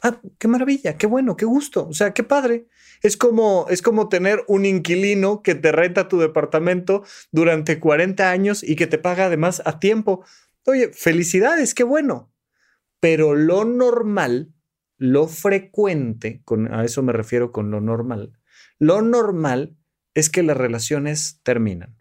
Ah, 0.00 0.20
qué 0.38 0.46
maravilla, 0.46 0.96
qué 0.96 1.08
bueno, 1.08 1.36
qué 1.36 1.44
gusto, 1.44 1.88
o 1.88 1.92
sea, 1.92 2.14
qué 2.14 2.22
padre. 2.22 2.68
Es 3.02 3.16
como, 3.16 3.66
es 3.68 3.82
como 3.82 4.08
tener 4.08 4.44
un 4.46 4.64
inquilino 4.64 5.42
que 5.42 5.56
te 5.56 5.72
renta 5.72 6.08
tu 6.08 6.18
departamento 6.18 7.04
durante 7.32 7.80
40 7.80 8.30
años 8.30 8.62
y 8.62 8.76
que 8.76 8.86
te 8.86 8.98
paga 8.98 9.26
además 9.26 9.60
a 9.64 9.80
tiempo. 9.80 10.24
Oye, 10.66 10.90
felicidades, 10.92 11.74
qué 11.74 11.82
bueno. 11.82 12.32
Pero 13.00 13.34
lo 13.34 13.64
normal, 13.64 14.52
lo 14.98 15.26
frecuente, 15.26 16.42
a 16.70 16.84
eso 16.84 17.02
me 17.02 17.12
refiero 17.12 17.50
con 17.52 17.70
lo 17.70 17.80
normal, 17.80 18.32
lo 18.78 19.02
normal 19.02 19.76
es 20.14 20.30
que 20.30 20.42
las 20.42 20.56
relaciones 20.56 21.40
terminan. 21.42 21.97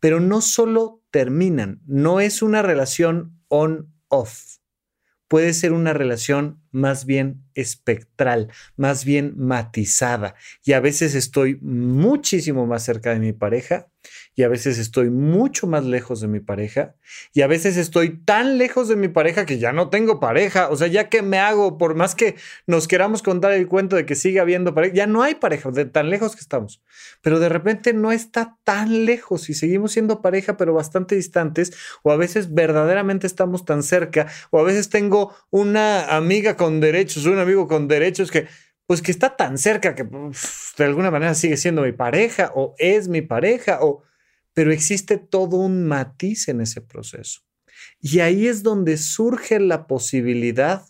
Pero 0.00 0.20
no 0.20 0.40
solo 0.40 1.02
terminan, 1.10 1.80
no 1.86 2.20
es 2.20 2.42
una 2.42 2.62
relación 2.62 3.40
on-off. 3.48 4.58
Puede 5.28 5.52
ser 5.52 5.72
una 5.72 5.92
relación 5.92 6.60
más 6.72 7.06
bien 7.06 7.44
espectral, 7.54 8.50
más 8.76 9.04
bien 9.04 9.34
matizada. 9.36 10.34
Y 10.64 10.72
a 10.72 10.80
veces 10.80 11.14
estoy 11.14 11.56
muchísimo 11.60 12.66
más 12.66 12.84
cerca 12.84 13.12
de 13.12 13.20
mi 13.20 13.32
pareja 13.32 13.89
y 14.34 14.42
a 14.42 14.48
veces 14.48 14.78
estoy 14.78 15.10
mucho 15.10 15.66
más 15.66 15.84
lejos 15.84 16.20
de 16.20 16.28
mi 16.28 16.40
pareja 16.40 16.94
y 17.32 17.42
a 17.42 17.46
veces 17.46 17.76
estoy 17.76 18.18
tan 18.24 18.58
lejos 18.58 18.88
de 18.88 18.96
mi 18.96 19.08
pareja 19.08 19.44
que 19.44 19.58
ya 19.58 19.72
no 19.72 19.90
tengo 19.90 20.20
pareja, 20.20 20.68
o 20.70 20.76
sea, 20.76 20.86
ya 20.86 21.08
que 21.08 21.22
me 21.22 21.38
hago, 21.38 21.78
por 21.78 21.94
más 21.94 22.14
que 22.14 22.36
nos 22.66 22.88
queramos 22.88 23.22
contar 23.22 23.52
el 23.52 23.66
cuento 23.66 23.96
de 23.96 24.06
que 24.06 24.14
siga 24.14 24.42
habiendo 24.42 24.74
pareja, 24.74 24.94
ya 24.94 25.06
no 25.06 25.22
hay 25.22 25.34
pareja, 25.34 25.70
de 25.70 25.84
tan 25.84 26.10
lejos 26.10 26.34
que 26.34 26.40
estamos, 26.40 26.82
pero 27.22 27.40
de 27.40 27.48
repente 27.48 27.92
no 27.92 28.12
está 28.12 28.56
tan 28.64 29.04
lejos 29.04 29.50
y 29.50 29.54
seguimos 29.54 29.92
siendo 29.92 30.22
pareja, 30.22 30.56
pero 30.56 30.74
bastante 30.74 31.16
distantes, 31.16 31.72
o 32.02 32.12
a 32.12 32.16
veces 32.16 32.54
verdaderamente 32.54 33.26
estamos 33.26 33.64
tan 33.64 33.82
cerca, 33.82 34.26
o 34.50 34.60
a 34.60 34.62
veces 34.62 34.88
tengo 34.88 35.34
una 35.50 36.16
amiga 36.16 36.56
con 36.56 36.80
derechos, 36.80 37.26
un 37.26 37.38
amigo 37.38 37.66
con 37.66 37.88
derechos 37.88 38.30
que 38.30 38.46
pues 38.86 39.02
que 39.02 39.12
está 39.12 39.36
tan 39.36 39.56
cerca 39.56 39.94
que 39.94 40.02
de 40.02 40.84
alguna 40.84 41.12
manera 41.12 41.34
sigue 41.34 41.56
siendo 41.56 41.82
mi 41.82 41.92
pareja 41.92 42.50
o 42.56 42.74
es 42.76 43.06
mi 43.06 43.22
pareja 43.22 43.78
o 43.82 44.02
pero 44.60 44.72
existe 44.72 45.16
todo 45.16 45.56
un 45.56 45.86
matiz 45.86 46.48
en 46.48 46.60
ese 46.60 46.82
proceso. 46.82 47.40
Y 47.98 48.20
ahí 48.20 48.46
es 48.46 48.62
donde 48.62 48.98
surge 48.98 49.58
la 49.58 49.86
posibilidad 49.86 50.84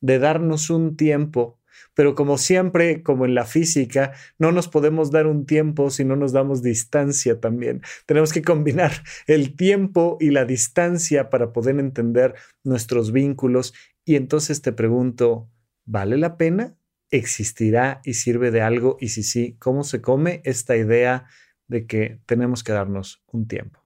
de 0.00 0.18
darnos 0.18 0.70
un 0.70 0.96
tiempo, 0.96 1.60
pero 1.92 2.14
como 2.14 2.38
siempre, 2.38 3.02
como 3.02 3.26
en 3.26 3.34
la 3.34 3.44
física, 3.44 4.14
no 4.38 4.52
nos 4.52 4.68
podemos 4.68 5.10
dar 5.10 5.26
un 5.26 5.44
tiempo 5.44 5.90
si 5.90 6.02
no 6.02 6.16
nos 6.16 6.32
damos 6.32 6.62
distancia 6.62 7.40
también. 7.40 7.82
Tenemos 8.06 8.32
que 8.32 8.40
combinar 8.40 8.92
el 9.26 9.54
tiempo 9.54 10.16
y 10.18 10.30
la 10.30 10.46
distancia 10.46 11.28
para 11.28 11.52
poder 11.52 11.78
entender 11.78 12.34
nuestros 12.62 13.12
vínculos. 13.12 13.74
Y 14.06 14.16
entonces 14.16 14.62
te 14.62 14.72
pregunto, 14.72 15.50
¿vale 15.84 16.16
la 16.16 16.38
pena? 16.38 16.74
¿Existirá 17.10 18.00
y 18.02 18.14
sirve 18.14 18.50
de 18.50 18.62
algo? 18.62 18.96
Y 18.98 19.08
si 19.08 19.22
sí, 19.22 19.58
¿cómo 19.58 19.84
se 19.84 20.00
come 20.00 20.40
esta 20.44 20.74
idea 20.74 21.26
de 21.68 21.86
que 21.86 22.20
tenemos 22.26 22.62
que 22.62 22.72
darnos 22.72 23.22
un 23.26 23.46
tiempo. 23.46 23.84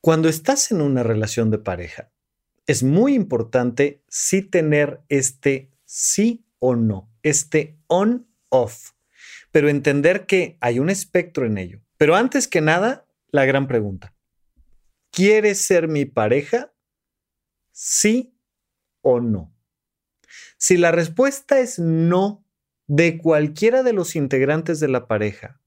Cuando 0.00 0.28
estás 0.28 0.70
en 0.70 0.80
una 0.80 1.02
relación 1.02 1.50
de 1.50 1.58
pareja, 1.58 2.12
es 2.66 2.82
muy 2.82 3.14
importante 3.14 4.02
sí 4.08 4.42
tener 4.42 5.00
este 5.08 5.70
sí 5.84 6.44
o 6.58 6.74
no, 6.76 7.12
este 7.22 7.78
on-off, 7.86 8.92
pero 9.50 9.68
entender 9.68 10.26
que 10.26 10.58
hay 10.60 10.78
un 10.78 10.90
espectro 10.90 11.46
en 11.46 11.58
ello. 11.58 11.80
Pero 11.96 12.14
antes 12.14 12.48
que 12.48 12.60
nada, 12.60 13.06
la 13.30 13.44
gran 13.44 13.66
pregunta, 13.66 14.14
¿quieres 15.10 15.64
ser 15.64 15.88
mi 15.88 16.04
pareja? 16.04 16.72
¿Sí 17.72 18.36
o 19.00 19.20
no? 19.20 19.54
Si 20.58 20.76
la 20.76 20.90
respuesta 20.90 21.58
es 21.60 21.78
no 21.78 22.44
de 22.86 23.18
cualquiera 23.18 23.82
de 23.82 23.92
los 23.92 24.16
integrantes 24.16 24.80
de 24.80 24.88
la 24.88 25.06
pareja, 25.06 25.60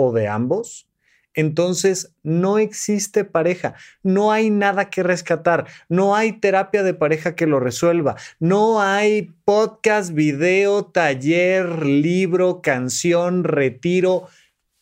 o 0.00 0.12
de 0.12 0.28
ambos, 0.28 0.88
entonces 1.34 2.14
no 2.22 2.58
existe 2.58 3.24
pareja, 3.24 3.74
no 4.02 4.32
hay 4.32 4.50
nada 4.50 4.90
que 4.90 5.02
rescatar, 5.02 5.66
no 5.88 6.14
hay 6.16 6.32
terapia 6.32 6.82
de 6.82 6.94
pareja 6.94 7.34
que 7.34 7.46
lo 7.46 7.60
resuelva, 7.60 8.16
no 8.38 8.80
hay 8.80 9.34
podcast, 9.44 10.12
video, 10.12 10.86
taller, 10.86 11.84
libro, 11.84 12.60
canción, 12.62 13.44
retiro. 13.44 14.28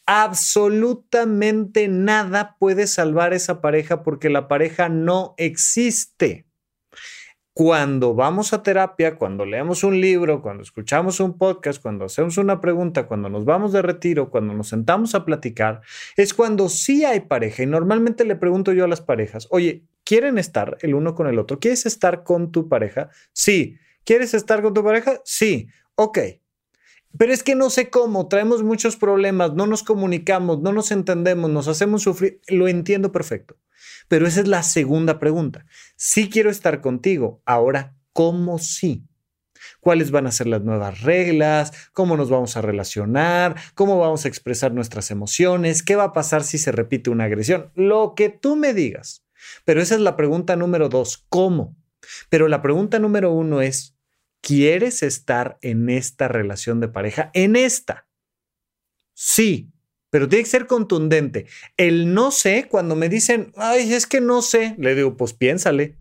Absolutamente 0.06 1.88
nada 1.88 2.56
puede 2.58 2.86
salvar 2.86 3.34
esa 3.34 3.60
pareja 3.60 4.02
porque 4.02 4.30
la 4.30 4.48
pareja 4.48 4.88
no 4.88 5.34
existe. 5.36 6.45
Cuando 7.56 8.12
vamos 8.12 8.52
a 8.52 8.62
terapia, 8.62 9.16
cuando 9.16 9.46
leemos 9.46 9.82
un 9.82 9.98
libro, 9.98 10.42
cuando 10.42 10.62
escuchamos 10.62 11.20
un 11.20 11.38
podcast, 11.38 11.80
cuando 11.80 12.04
hacemos 12.04 12.36
una 12.36 12.60
pregunta, 12.60 13.06
cuando 13.06 13.30
nos 13.30 13.46
vamos 13.46 13.72
de 13.72 13.80
retiro, 13.80 14.28
cuando 14.28 14.52
nos 14.52 14.68
sentamos 14.68 15.14
a 15.14 15.24
platicar, 15.24 15.80
es 16.18 16.34
cuando 16.34 16.68
sí 16.68 17.06
hay 17.06 17.20
pareja. 17.20 17.62
Y 17.62 17.66
normalmente 17.66 18.26
le 18.26 18.36
pregunto 18.36 18.74
yo 18.74 18.84
a 18.84 18.88
las 18.88 19.00
parejas, 19.00 19.48
oye, 19.48 19.84
¿quieren 20.04 20.36
estar 20.36 20.76
el 20.82 20.94
uno 20.94 21.14
con 21.14 21.28
el 21.28 21.38
otro? 21.38 21.58
¿Quieres 21.58 21.86
estar 21.86 22.24
con 22.24 22.52
tu 22.52 22.68
pareja? 22.68 23.08
Sí. 23.32 23.78
¿Quieres 24.04 24.34
estar 24.34 24.60
con 24.60 24.74
tu 24.74 24.84
pareja? 24.84 25.22
Sí. 25.24 25.68
Ok. 25.94 26.18
Pero 27.16 27.32
es 27.32 27.42
que 27.42 27.54
no 27.54 27.70
sé 27.70 27.88
cómo, 27.88 28.28
traemos 28.28 28.62
muchos 28.64 28.96
problemas, 28.98 29.54
no 29.54 29.66
nos 29.66 29.82
comunicamos, 29.82 30.60
no 30.60 30.74
nos 30.74 30.90
entendemos, 30.90 31.50
nos 31.50 31.68
hacemos 31.68 32.02
sufrir. 32.02 32.38
Lo 32.48 32.68
entiendo 32.68 33.12
perfecto. 33.12 33.56
Pero 34.08 34.26
esa 34.26 34.40
es 34.40 34.48
la 34.48 34.62
segunda 34.62 35.18
pregunta. 35.18 35.66
Sí 35.96 36.28
quiero 36.28 36.50
estar 36.50 36.80
contigo. 36.80 37.42
Ahora, 37.44 37.96
¿cómo 38.12 38.58
sí? 38.58 39.04
¿Cuáles 39.80 40.10
van 40.10 40.26
a 40.26 40.32
ser 40.32 40.46
las 40.46 40.62
nuevas 40.62 41.02
reglas? 41.02 41.72
¿Cómo 41.92 42.16
nos 42.16 42.30
vamos 42.30 42.56
a 42.56 42.62
relacionar? 42.62 43.56
¿Cómo 43.74 43.98
vamos 43.98 44.24
a 44.24 44.28
expresar 44.28 44.72
nuestras 44.72 45.10
emociones? 45.10 45.82
¿Qué 45.82 45.96
va 45.96 46.04
a 46.04 46.12
pasar 46.12 46.44
si 46.44 46.58
se 46.58 46.72
repite 46.72 47.10
una 47.10 47.24
agresión? 47.24 47.70
Lo 47.74 48.14
que 48.14 48.28
tú 48.28 48.56
me 48.56 48.74
digas. 48.74 49.24
Pero 49.64 49.80
esa 49.80 49.94
es 49.94 50.00
la 50.00 50.16
pregunta 50.16 50.56
número 50.56 50.88
dos. 50.88 51.24
¿Cómo? 51.28 51.76
Pero 52.28 52.48
la 52.48 52.62
pregunta 52.62 52.98
número 52.98 53.32
uno 53.32 53.60
es, 53.60 53.96
¿quieres 54.40 55.02
estar 55.02 55.58
en 55.62 55.88
esta 55.88 56.28
relación 56.28 56.80
de 56.80 56.88
pareja? 56.88 57.30
En 57.34 57.56
esta. 57.56 58.06
Sí, 59.14 59.72
pero 60.16 60.30
tiene 60.30 60.44
que 60.44 60.50
ser 60.50 60.66
contundente. 60.66 61.44
El 61.76 62.14
no 62.14 62.30
sé, 62.30 62.68
cuando 62.70 62.96
me 62.96 63.10
dicen, 63.10 63.52
ay, 63.54 63.92
es 63.92 64.06
que 64.06 64.22
no 64.22 64.40
sé, 64.40 64.74
le 64.78 64.94
digo, 64.94 65.14
pues 65.14 65.34
piénsale. 65.34 65.98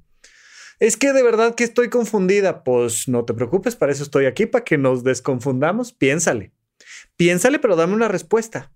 Es 0.80 0.96
que 0.96 1.12
de 1.12 1.22
verdad 1.22 1.54
que 1.54 1.66
estoy 1.66 1.90
confundida. 1.90 2.64
Pues 2.64 3.10
no 3.10 3.26
te 3.26 3.34
preocupes, 3.34 3.76
para 3.76 3.92
eso 3.92 4.04
estoy 4.04 4.26
aquí, 4.26 4.46
para 4.46 4.64
que 4.64 4.78
nos 4.78 5.04
desconfundamos. 5.04 5.92
Piénsale. 5.92 6.54
Piénsale, 7.18 7.60
pero 7.60 7.76
dame 7.76 7.94
una 7.94 8.08
respuesta. 8.08 8.72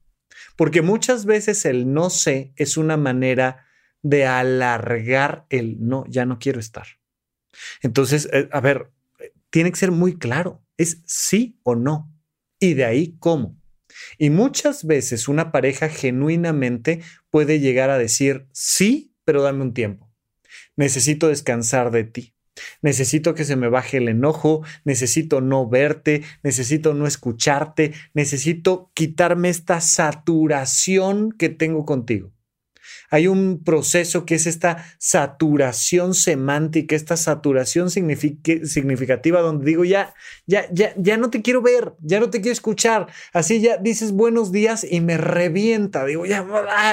Porque 0.58 0.81
muchas 0.81 1.25
veces 1.25 1.63
el 1.63 1.93
no 1.93 2.10
sé 2.10 2.51
es 2.58 2.75
una 2.75 2.98
manera 2.98 3.65
de 4.01 4.25
alargar 4.25 5.46
el 5.48 5.77
no, 5.79 6.03
ya 6.10 6.25
no 6.25 6.38
quiero 6.38 6.60
estar. 6.60 6.86
Entonces, 7.81 8.27
eh, 8.34 8.50
a 8.51 8.60
ver, 8.60 8.91
tiene 9.51 9.72
que 9.72 9.79
ser 9.79 9.91
muy 9.91 10.17
claro. 10.17 10.62
Es 10.75 11.01
sí 11.05 11.58
o 11.63 11.75
no. 11.75 12.13
Y 12.60 12.74
de 12.74 12.84
ahí 12.84 13.15
cómo. 13.19 13.59
Y 14.18 14.29
muchas 14.29 14.86
veces 14.86 15.27
una 15.27 15.51
pareja 15.51 15.89
genuinamente 15.89 17.01
puede 17.29 17.60
llegar 17.60 17.89
a 17.89 17.98
decir, 17.98 18.48
sí, 18.51 19.13
pero 19.25 19.41
dame 19.41 19.62
un 19.62 19.74
tiempo. 19.74 20.12
Necesito 20.75 21.27
descansar 21.27 21.91
de 21.91 22.03
ti. 22.03 22.34
Necesito 22.82 23.36
que 23.36 23.46
se 23.46 23.56
me 23.56 23.70
baje 23.70 23.98
el 23.98 24.10
enojo, 24.10 24.63
necesito 24.84 25.39
no 25.39 25.70
verte, 25.70 26.24
necesito 26.44 26.94
no 26.94 27.08
escucharte, 27.08 27.94
necesito 28.13 28.91
quitarme 28.94 29.50
esta 29.50 29.79
saturación 29.79 31.32
que 31.32 31.50
tengo 31.50 31.86
contigo 31.86 32.34
hay 33.10 33.28
un 33.28 33.63
proceso 33.63 34.25
que 34.25 34.36
es 34.36 34.46
esta 34.46 34.86
saturación 34.98 36.13
semántica, 36.13 36.96
esta 36.96 37.18
saturación 37.18 37.89
significativa 37.89 39.42
donde 39.42 39.66
digo, 39.66 39.84
ya, 39.84 40.13
ya, 40.46 40.68
ya, 40.72 40.94
ya 40.98 41.18
no 41.18 41.30
te 41.30 41.42
quiero 41.42 41.62
ver, 41.62 41.94
ya 42.01 42.20
no 42.20 42.30
te 42.30 42.42
quiero 42.42 42.54
escuchar. 42.54 43.08
Así 43.34 43.62
ya 43.62 43.78
dices 43.78 44.12
buenos 44.12 44.51
días 44.51 44.86
y 44.89 45.01
me 45.01 45.18
revienta. 45.18 46.06
Digo, 46.06 46.25
ya, 46.25 46.46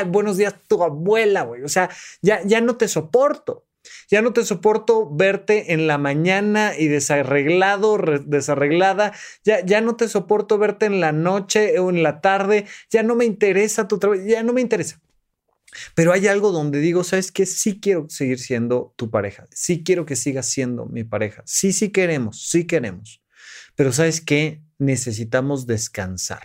buenos 0.07 0.37
días 0.37 0.55
tu 0.69 0.83
abuela, 0.83 1.43
güey. 1.43 1.63
O 1.63 1.69
sea, 1.69 1.91
ya, 2.23 2.41
ya 2.45 2.61
no 2.61 2.77
te 2.77 2.89
soporto. 2.89 3.65
Ya 4.09 4.23
no 4.23 4.33
te 4.33 4.45
soporto 4.45 5.09
verte 5.11 5.73
en 5.73 5.87
la 5.87 5.99
mañana 5.99 6.73
y 6.77 6.89
desarreglado, 6.89 7.99
desarreglada. 8.25 9.13
Ya, 9.45 9.65
ya 9.65 9.81
no 9.81 9.97
te 9.97 10.09
soporto 10.09 10.59
verte 10.59 10.87
en 10.87 11.01
la 11.01 11.13
noche 11.13 11.79
o 11.79 11.91
en 11.91 12.03
la 12.03 12.21
tarde. 12.21 12.67
Ya 12.91 13.03
no 13.03 13.15
me 13.15 13.25
interesa 13.25 13.89
tu 13.89 13.99
trabajo. 13.99 14.23
Ya 14.27 14.43
no 14.43 14.53
me 14.53 14.61
interesa. 14.61 15.01
Pero 15.95 16.13
hay 16.13 16.27
algo 16.27 16.53
donde 16.53 16.79
digo, 16.81 17.05
¿sabes 17.05 17.33
qué? 17.33 17.47
Sí 17.47 17.81
quiero 17.81 18.09
seguir 18.09 18.39
siendo 18.39 18.95
tu 18.97 19.11
pareja. 19.11 19.47
Sí 19.51 19.83
quiero 19.85 20.07
que 20.07 20.17
sigas 20.17 20.47
siendo 20.47 20.87
mi 20.87 21.05
pareja. 21.05 21.43
Sí, 21.45 21.73
sí 21.73 21.91
queremos, 21.91 22.49
sí 22.49 22.67
queremos. 22.67 23.23
Pero 23.75 23.93
¿sabes 23.93 24.21
qué? 24.21 24.63
Necesitamos 24.79 25.67
descansar. 25.67 26.43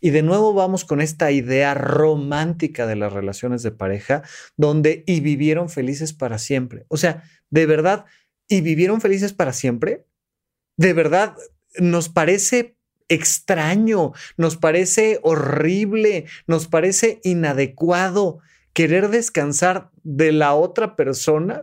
Y 0.00 0.10
de 0.10 0.22
nuevo 0.22 0.52
vamos 0.52 0.84
con 0.84 1.00
esta 1.00 1.30
idea 1.30 1.74
romántica 1.74 2.86
de 2.86 2.96
las 2.96 3.12
relaciones 3.12 3.62
de 3.62 3.70
pareja, 3.70 4.22
donde 4.56 5.04
y 5.06 5.20
vivieron 5.20 5.68
felices 5.68 6.12
para 6.12 6.38
siempre. 6.38 6.84
O 6.88 6.96
sea, 6.96 7.22
de 7.50 7.66
verdad, 7.66 8.04
y 8.48 8.60
vivieron 8.60 9.00
felices 9.00 9.32
para 9.32 9.52
siempre. 9.52 10.04
De 10.76 10.92
verdad, 10.92 11.36
nos 11.78 12.08
parece 12.08 12.76
extraño, 13.14 14.12
nos 14.36 14.56
parece 14.56 15.20
horrible, 15.22 16.26
nos 16.46 16.68
parece 16.68 17.20
inadecuado 17.24 18.38
querer 18.72 19.08
descansar 19.08 19.90
de 20.02 20.32
la 20.32 20.54
otra 20.54 20.96
persona. 20.96 21.62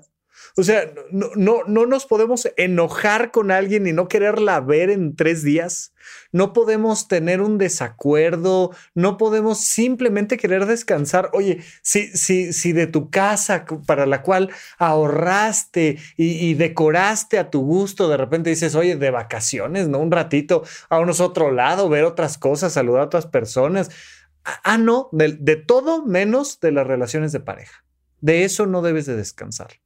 O 0.58 0.64
sea, 0.64 0.92
no, 1.12 1.30
no, 1.36 1.64
no 1.68 1.86
nos 1.86 2.06
podemos 2.06 2.48
enojar 2.58 3.32
con 3.32 3.52
alguien 3.52 3.88
y 3.88 3.94
no 3.94 4.08
quererla 4.08 4.60
ver 4.60 4.90
en 4.90 5.16
tres 5.16 5.44
días. 5.44 5.94
No 6.32 6.54
podemos 6.54 7.08
tener 7.08 7.42
un 7.42 7.58
desacuerdo. 7.58 8.72
No 8.96 9.18
podemos 9.18 9.60
simplemente 9.60 10.38
querer 10.38 10.66
descansar. 10.66 11.30
Oye, 11.34 11.62
si, 11.82 12.08
si, 12.08 12.54
si 12.54 12.74
de 12.74 12.88
tu 12.88 13.10
casa 13.10 13.66
para 13.86 14.06
la 14.06 14.22
cual 14.22 14.50
ahorraste 14.78 15.98
y, 16.18 16.54
decoraste 16.56 17.40
a 17.40 17.50
tu 17.50 17.62
gusto, 17.62 18.10
de 18.10 18.18
repente 18.18 18.50
dices, 18.50 18.76
oye, 18.76 18.96
de 18.96 19.12
vacaciones, 19.12 19.88
¿no? 19.88 20.00
Un 20.00 20.12
ratito, 20.12 20.64
a 20.90 21.00
unos 21.00 21.20
otro 21.20 21.52
lado, 21.52 21.90
ver 21.90 22.04
otras 22.04 22.38
cosas, 22.38 22.74
saludar 22.74 23.02
a 23.02 23.06
otras 23.06 23.28
personas 23.28 23.90
Ah, 24.64 24.78
no, 24.78 25.10
de, 25.12 25.56
todo 25.56 26.06
menos 26.06 26.60
de 26.60 26.72
las 26.72 26.88
relaciones 26.88 27.32
de 27.32 27.40
pareja. 27.40 27.84
De 28.22 28.44
eso 28.44 28.66
no 28.66 28.82
debes 28.82 29.06
de 29.06 29.16
descansar. 29.16 29.80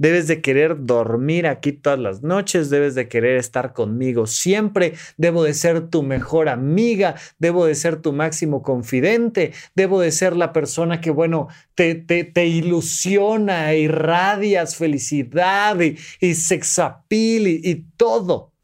Debes 0.00 0.28
de 0.28 0.40
querer 0.40 0.86
dormir 0.86 1.46
aquí 1.46 1.72
todas 1.72 1.98
las 1.98 2.22
noches, 2.22 2.70
debes 2.70 2.94
de 2.94 3.06
querer 3.06 3.36
estar 3.36 3.74
conmigo 3.74 4.26
siempre, 4.26 4.94
debo 5.18 5.44
de 5.44 5.52
ser 5.52 5.90
tu 5.90 6.02
mejor 6.02 6.48
amiga, 6.48 7.16
debo 7.38 7.66
de 7.66 7.74
ser 7.74 8.00
tu 8.00 8.14
máximo 8.14 8.62
confidente, 8.62 9.52
debo 9.74 10.00
de 10.00 10.10
ser 10.10 10.34
la 10.34 10.54
persona 10.54 11.02
que, 11.02 11.10
bueno, 11.10 11.48
te, 11.74 11.96
te, 11.96 12.24
te 12.24 12.46
ilusiona, 12.46 13.74
irradias 13.74 14.74
felicidad 14.74 15.78
y, 15.82 15.98
y 16.18 16.34
sexapil 16.34 17.46
y, 17.46 17.60
y 17.62 17.74
todo. 17.98 18.54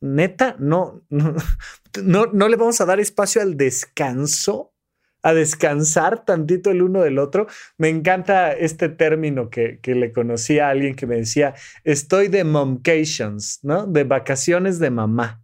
Neta, 0.00 0.54
no, 0.60 1.02
no, 1.10 1.34
no, 2.04 2.26
no 2.26 2.48
le 2.48 2.56
vamos 2.56 2.80
a 2.80 2.84
dar 2.84 3.00
espacio 3.00 3.42
al 3.42 3.56
descanso 3.56 4.71
a 5.22 5.34
descansar 5.34 6.24
tantito 6.24 6.70
el 6.70 6.82
uno 6.82 7.02
del 7.02 7.18
otro. 7.18 7.46
Me 7.78 7.88
encanta 7.88 8.52
este 8.52 8.88
término 8.88 9.50
que, 9.50 9.78
que 9.80 9.94
le 9.94 10.12
conocí 10.12 10.58
a 10.58 10.70
alguien 10.70 10.94
que 10.94 11.06
me 11.06 11.16
decía, 11.16 11.54
estoy 11.84 12.28
de 12.28 12.44
momcations, 12.44 13.60
¿no? 13.62 13.86
De 13.86 14.04
vacaciones 14.04 14.78
de 14.78 14.90
mamá. 14.90 15.42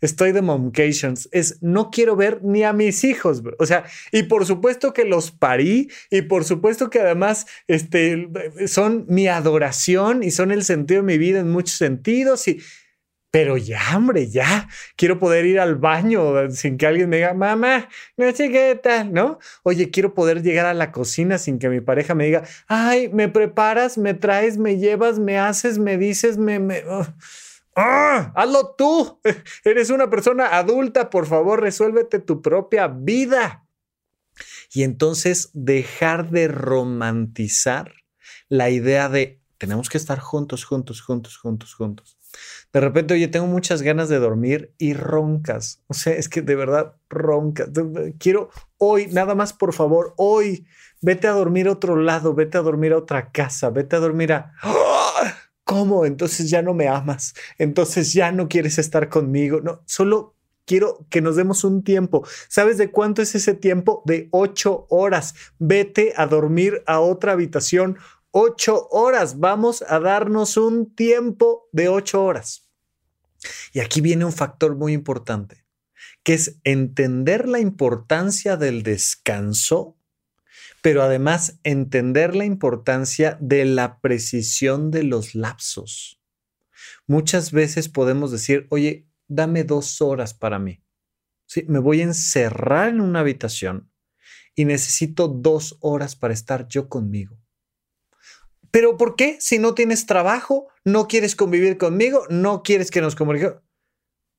Estoy 0.00 0.30
de 0.32 0.42
momcations. 0.42 1.28
Es 1.32 1.58
no 1.60 1.90
quiero 1.90 2.14
ver 2.14 2.40
ni 2.42 2.62
a 2.62 2.72
mis 2.72 3.02
hijos. 3.04 3.42
O 3.58 3.66
sea, 3.66 3.84
y 4.12 4.24
por 4.24 4.46
supuesto 4.46 4.92
que 4.92 5.04
los 5.04 5.30
parí 5.32 5.90
y 6.10 6.22
por 6.22 6.44
supuesto 6.44 6.88
que 6.88 7.00
además 7.00 7.46
este, 7.66 8.28
son 8.66 9.06
mi 9.08 9.26
adoración 9.26 10.22
y 10.22 10.30
son 10.30 10.52
el 10.52 10.64
sentido 10.64 11.00
de 11.02 11.06
mi 11.06 11.18
vida 11.18 11.40
en 11.40 11.50
muchos 11.50 11.76
sentidos 11.76 12.46
y 12.46 12.60
pero 13.30 13.58
ya, 13.58 13.80
hombre, 13.94 14.28
ya 14.28 14.68
quiero 14.96 15.18
poder 15.18 15.44
ir 15.44 15.60
al 15.60 15.76
baño 15.76 16.50
sin 16.50 16.78
que 16.78 16.86
alguien 16.86 17.10
me 17.10 17.16
diga, 17.16 17.34
mamá, 17.34 17.88
no 18.16 18.34
sé 18.34 18.50
qué 18.50 18.78
tal, 18.82 19.12
¿no? 19.12 19.38
Oye, 19.62 19.90
quiero 19.90 20.14
poder 20.14 20.42
llegar 20.42 20.64
a 20.66 20.74
la 20.74 20.92
cocina 20.92 21.36
sin 21.36 21.58
que 21.58 21.68
mi 21.68 21.80
pareja 21.80 22.14
me 22.14 22.24
diga, 22.24 22.44
ay, 22.68 23.10
me 23.10 23.28
preparas, 23.28 23.98
me 23.98 24.14
traes, 24.14 24.56
me 24.56 24.78
llevas, 24.78 25.18
me 25.18 25.38
haces, 25.38 25.78
me 25.78 25.98
dices, 25.98 26.38
me... 26.38 26.58
me 26.58 26.82
¡Ah! 27.76 28.32
Hazlo 28.34 28.74
tú. 28.76 29.20
Eres 29.64 29.90
una 29.90 30.10
persona 30.10 30.56
adulta, 30.56 31.10
por 31.10 31.26
favor, 31.26 31.60
resuélvete 31.60 32.18
tu 32.18 32.42
propia 32.42 32.88
vida. 32.88 33.66
Y 34.72 34.82
entonces 34.82 35.50
dejar 35.52 36.30
de 36.30 36.48
romantizar 36.48 37.92
la 38.48 38.70
idea 38.70 39.08
de 39.08 39.40
tenemos 39.58 39.88
que 39.88 39.98
estar 39.98 40.18
juntos, 40.18 40.64
juntos, 40.64 41.02
juntos, 41.02 41.36
juntos, 41.36 41.74
juntos. 41.74 42.17
De 42.72 42.80
repente, 42.80 43.14
oye, 43.14 43.28
tengo 43.28 43.46
muchas 43.46 43.82
ganas 43.82 44.08
de 44.08 44.18
dormir 44.18 44.74
y 44.78 44.94
roncas. 44.94 45.82
O 45.86 45.94
sea, 45.94 46.14
es 46.14 46.28
que 46.28 46.42
de 46.42 46.54
verdad 46.54 46.96
roncas. 47.08 47.70
Quiero 48.18 48.50
hoy, 48.76 49.06
nada 49.06 49.34
más 49.34 49.52
por 49.52 49.72
favor, 49.72 50.14
hoy, 50.16 50.66
vete 51.00 51.28
a 51.28 51.32
dormir 51.32 51.68
a 51.68 51.72
otro 51.72 51.96
lado, 51.96 52.34
vete 52.34 52.58
a 52.58 52.62
dormir 52.62 52.92
a 52.92 52.98
otra 52.98 53.30
casa, 53.30 53.70
vete 53.70 53.96
a 53.96 54.00
dormir 54.00 54.32
a... 54.32 54.52
¡Ah! 54.62 55.34
¿Cómo? 55.64 56.06
Entonces 56.06 56.48
ya 56.48 56.62
no 56.62 56.72
me 56.72 56.88
amas, 56.88 57.34
entonces 57.58 58.14
ya 58.14 58.32
no 58.32 58.48
quieres 58.48 58.78
estar 58.78 59.10
conmigo. 59.10 59.60
No, 59.60 59.82
solo 59.84 60.34
quiero 60.64 61.06
que 61.10 61.20
nos 61.20 61.36
demos 61.36 61.64
un 61.64 61.82
tiempo. 61.82 62.26
¿Sabes 62.48 62.78
de 62.78 62.90
cuánto 62.90 63.22
es 63.22 63.34
ese 63.34 63.54
tiempo? 63.54 64.02
De 64.04 64.28
ocho 64.30 64.86
horas. 64.88 65.34
Vete 65.58 66.12
a 66.16 66.26
dormir 66.26 66.82
a 66.86 67.00
otra 67.00 67.32
habitación 67.32 67.98
Ocho 68.30 68.88
horas. 68.90 69.38
Vamos 69.38 69.82
a 69.86 70.00
darnos 70.00 70.56
un 70.56 70.94
tiempo 70.94 71.68
de 71.72 71.88
ocho 71.88 72.24
horas. 72.24 72.68
Y 73.72 73.80
aquí 73.80 74.00
viene 74.00 74.24
un 74.24 74.32
factor 74.32 74.76
muy 74.76 74.92
importante, 74.92 75.64
que 76.22 76.34
es 76.34 76.58
entender 76.64 77.48
la 77.48 77.60
importancia 77.60 78.56
del 78.56 78.82
descanso, 78.82 79.96
pero 80.82 81.02
además 81.02 81.58
entender 81.64 82.36
la 82.36 82.44
importancia 82.44 83.38
de 83.40 83.64
la 83.64 84.00
precisión 84.00 84.90
de 84.90 85.04
los 85.04 85.34
lapsos. 85.34 86.20
Muchas 87.06 87.52
veces 87.52 87.88
podemos 87.88 88.30
decir, 88.30 88.66
oye, 88.70 89.08
dame 89.26 89.64
dos 89.64 90.02
horas 90.02 90.34
para 90.34 90.58
mí. 90.58 90.82
Sí, 91.46 91.64
me 91.66 91.78
voy 91.78 92.00
a 92.00 92.04
encerrar 92.04 92.90
en 92.90 93.00
una 93.00 93.20
habitación 93.20 93.90
y 94.54 94.66
necesito 94.66 95.28
dos 95.28 95.78
horas 95.80 96.14
para 96.14 96.34
estar 96.34 96.68
yo 96.68 96.88
conmigo. 96.88 97.38
¿Pero 98.70 98.96
por 98.96 99.16
qué? 99.16 99.36
Si 99.40 99.58
no 99.58 99.74
tienes 99.74 100.06
trabajo, 100.06 100.68
no 100.84 101.08
quieres 101.08 101.36
convivir 101.36 101.78
conmigo, 101.78 102.24
no 102.28 102.62
quieres 102.62 102.90
que 102.90 103.00
nos 103.00 103.14
comuniquemos. 103.14 103.58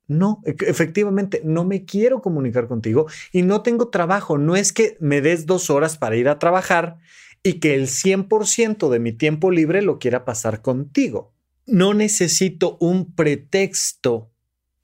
No, 0.08 0.42
e-, 0.46 0.56
efectivamente, 0.62 1.42
no 1.46 1.64
me 1.64 1.86
quiero 1.86 2.22
comunicar 2.22 2.68
contigo 2.68 3.08
y 3.32 3.44
no 3.44 3.62
tengo 3.62 3.90
trabajo. 3.90 4.38
No 4.38 4.56
es 4.56 4.74
que 4.74 4.98
me 5.00 5.22
des 5.22 5.46
dos 5.46 5.70
horas 5.70 5.98
para 5.98 6.18
ir 6.18 6.28
a 6.28 6.40
trabajar 6.40 6.98
y 7.44 7.60
que 7.60 7.76
el 7.76 7.88
100% 7.88 8.90
de 8.90 9.00
mi 9.00 9.14
tiempo 9.14 9.52
libre 9.52 9.82
lo 9.82 10.00
quiera 10.00 10.26
pasar 10.26 10.62
contigo. 10.62 11.34
No 11.66 11.94
necesito 11.94 12.78
un 12.80 13.14
pretexto 13.14 14.32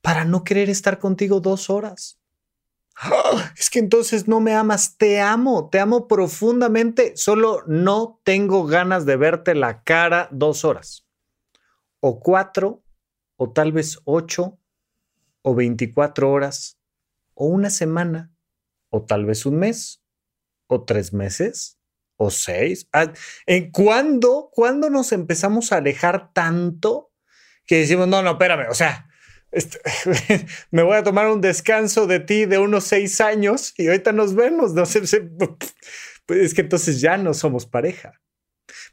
para 0.01 0.23
no 0.23 0.43
querer 0.43 0.69
estar 0.69 0.99
contigo 0.99 1.39
dos 1.39 1.69
horas. 1.69 2.19
Es 3.57 3.69
que 3.69 3.79
entonces 3.79 4.27
no 4.27 4.39
me 4.39 4.53
amas, 4.53 4.97
te 4.97 5.19
amo, 5.19 5.69
te 5.69 5.79
amo 5.79 6.07
profundamente, 6.07 7.15
solo 7.15 7.63
no 7.67 8.21
tengo 8.23 8.65
ganas 8.65 9.05
de 9.05 9.17
verte 9.17 9.55
la 9.55 9.83
cara 9.83 10.29
dos 10.31 10.65
horas, 10.65 11.05
o 11.99 12.19
cuatro, 12.19 12.83
o 13.37 13.51
tal 13.51 13.71
vez 13.71 13.99
ocho, 14.05 14.59
o 15.41 15.55
veinticuatro 15.55 16.31
horas, 16.31 16.79
o 17.33 17.47
una 17.47 17.69
semana, 17.69 18.31
o 18.89 19.03
tal 19.03 19.25
vez 19.25 19.45
un 19.45 19.57
mes, 19.57 20.01
o 20.67 20.83
tres 20.83 21.13
meses, 21.13 21.77
o 22.17 22.31
seis. 22.31 22.87
Ah, 22.93 23.11
¿En 23.45 23.71
cuándo, 23.71 24.49
cuándo 24.51 24.89
nos 24.89 25.11
empezamos 25.11 25.71
a 25.71 25.77
alejar 25.77 26.31
tanto 26.33 27.11
que 27.65 27.79
decimos, 27.79 28.07
no, 28.07 28.21
no, 28.21 28.31
espérame, 28.31 28.69
o 28.69 28.73
sea, 28.73 29.04
este, 29.55 29.79
me 30.71 30.83
voy 30.83 30.97
a 30.97 31.03
tomar 31.03 31.27
un 31.27 31.41
descanso 31.41 32.07
de 32.07 32.19
ti 32.19 32.45
de 32.45 32.57
unos 32.57 32.83
seis 32.83 33.21
años 33.21 33.73
y 33.77 33.87
ahorita 33.87 34.11
nos 34.11 34.35
vemos. 34.35 34.73
No 34.73 34.85
sé, 34.85 35.01
pues 36.25 36.39
es 36.39 36.53
que 36.53 36.61
entonces 36.61 37.01
ya 37.01 37.17
no 37.17 37.33
somos 37.33 37.65
pareja 37.65 38.21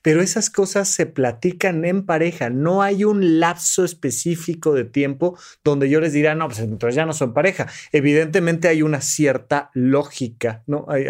pero 0.03 0.21
esas 0.21 0.51
cosas 0.51 0.89
se 0.89 1.07
platican 1.07 1.85
en 1.85 2.05
pareja. 2.05 2.51
No 2.51 2.83
hay 2.83 3.05
un 3.05 3.41
lapso 3.41 3.85
específico 3.85 4.75
de 4.75 4.85
tiempo 4.85 5.39
donde 5.65 5.89
yo 5.89 6.01
les 6.01 6.13
dirá, 6.13 6.35
no, 6.35 6.49
pues 6.49 6.61
entonces 6.61 6.95
ya 6.95 7.07
no 7.07 7.13
son 7.13 7.33
pareja. 7.33 7.69
Evidentemente 7.93 8.69
hay 8.69 8.83
una 8.83 9.01
cierta 9.01 9.71
lógica, 9.75 10.63
¿no? 10.67 10.87
Hay, 10.89 11.07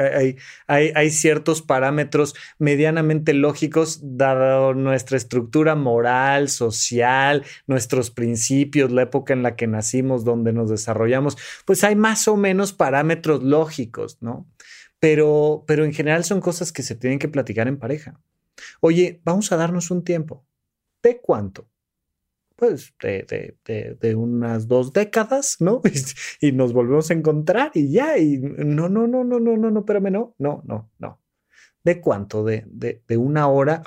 hay, 0.67 0.93
hay, 0.95 1.11
ciertos 1.11 1.63
parámetros 1.63 2.35
medianamente 2.59 3.33
lógicos, 3.35 4.01
dado 4.03 4.75
nuestra 4.75 5.17
estructura 5.17 5.75
moral, 5.75 6.49
social, 6.49 7.45
nuestros 7.67 8.11
principios, 8.11 8.93
la 8.93 9.03
época 9.03 9.33
en 9.33 9.43
la 9.43 9.57
que 9.57 9.67
nacimos, 9.67 10.25
donde 10.25 10.53
nos 10.53 10.71
desarrollamos, 10.71 11.37
pues 11.65 11.85
hay 11.85 11.97
más 11.97 12.29
o 12.29 12.37
menos 12.37 12.73
parámetros 12.73 13.43
lógicos, 13.43 14.19
¿no? 14.21 14.47
Pero, 15.01 15.65
pero 15.67 15.85
en 15.85 15.93
general 15.93 16.25
son 16.25 16.41
cosas 16.41 16.73
que 16.73 16.83
se 16.83 16.95
tienen 16.95 17.19
que 17.19 17.29
platicar 17.29 17.67
en 17.67 17.79
pareja. 17.79 18.21
Oye, 18.81 19.21
vamos 19.25 19.53
a 19.53 19.57
darnos 19.57 19.91
un 19.91 20.05
tiempo. 20.05 20.45
¿De 21.03 21.21
cuánto? 21.21 21.69
Pues 22.57 22.95
de, 23.01 23.57
de, 24.01 24.15
unas 24.15 24.69
dos 24.69 24.93
décadas, 24.93 25.57
¿no? 25.59 25.81
y 26.41 26.53
nos 26.53 26.73
volvemos 26.73 27.11
a 27.11 27.15
encontrar 27.15 27.73
y 27.75 27.91
ya, 27.91 28.19
y 28.19 28.39
no, 28.39 28.89
no, 28.89 29.07
no, 29.07 29.25
no, 29.25 29.41
no, 29.41 29.57
no, 29.57 29.71
no, 29.71 29.81
espérame, 29.81 30.13
no, 30.13 30.35
no, 30.39 30.63
no, 30.65 30.91
no. 30.99 31.21
¿De 31.83 32.01
cuánto? 32.01 32.45
¿De, 32.45 32.65
de, 32.69 33.17
una 33.17 33.49
hora? 33.49 33.83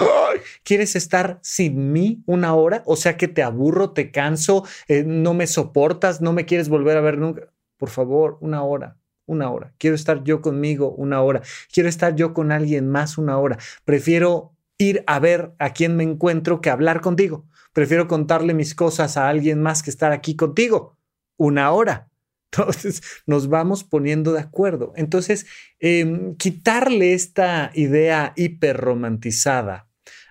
¿Quieres 0.63 0.97
estar 0.97 1.39
sin 1.41 1.93
mí 1.93 2.21
una 2.25 2.53
hora? 2.53 2.83
O 2.85 2.97
sea 2.97 3.15
que 3.15 3.29
te 3.29 3.41
aburro, 3.41 3.91
te 3.91 4.11
canso, 4.11 4.65
eh, 4.89 5.05
no 5.05 5.33
me 5.33 5.47
soportas, 5.47 6.19
no 6.19 6.33
me 6.33 6.45
quieres 6.45 6.67
volver 6.67 6.97
a 6.97 7.01
ver 7.01 7.17
nunca. 7.17 7.53
Por 7.77 7.89
favor, 7.89 8.37
una 8.41 8.63
hora 8.63 8.97
una 9.27 9.49
hora. 9.49 9.73
Quiero 9.77 9.95
estar 9.95 10.23
yo 10.23 10.41
conmigo 10.41 10.91
una 10.91 11.21
hora. 11.21 11.41
Quiero 11.73 11.89
estar 11.89 12.15
yo 12.15 12.33
con 12.33 12.51
alguien 12.51 12.89
más 12.89 13.17
una 13.17 13.37
hora. 13.37 13.57
Prefiero 13.83 14.54
ir 14.77 15.03
a 15.07 15.19
ver 15.19 15.53
a 15.59 15.71
quién 15.71 15.95
me 15.95 16.03
encuentro 16.03 16.61
que 16.61 16.69
hablar 16.69 17.01
contigo. 17.01 17.45
Prefiero 17.73 18.07
contarle 18.07 18.53
mis 18.53 18.75
cosas 18.75 19.17
a 19.17 19.29
alguien 19.29 19.61
más 19.61 19.83
que 19.83 19.89
estar 19.89 20.11
aquí 20.11 20.35
contigo 20.35 20.97
una 21.37 21.71
hora. 21.71 22.09
Entonces 22.51 23.01
nos 23.25 23.49
vamos 23.49 23.83
poniendo 23.83 24.31
de 24.31 24.39
acuerdo. 24.39 24.93
Entonces, 24.95 25.45
em, 25.79 26.35
quitarle 26.35 27.13
esta 27.13 27.71
idea 27.73 28.33
hiperromantizada 28.35 29.87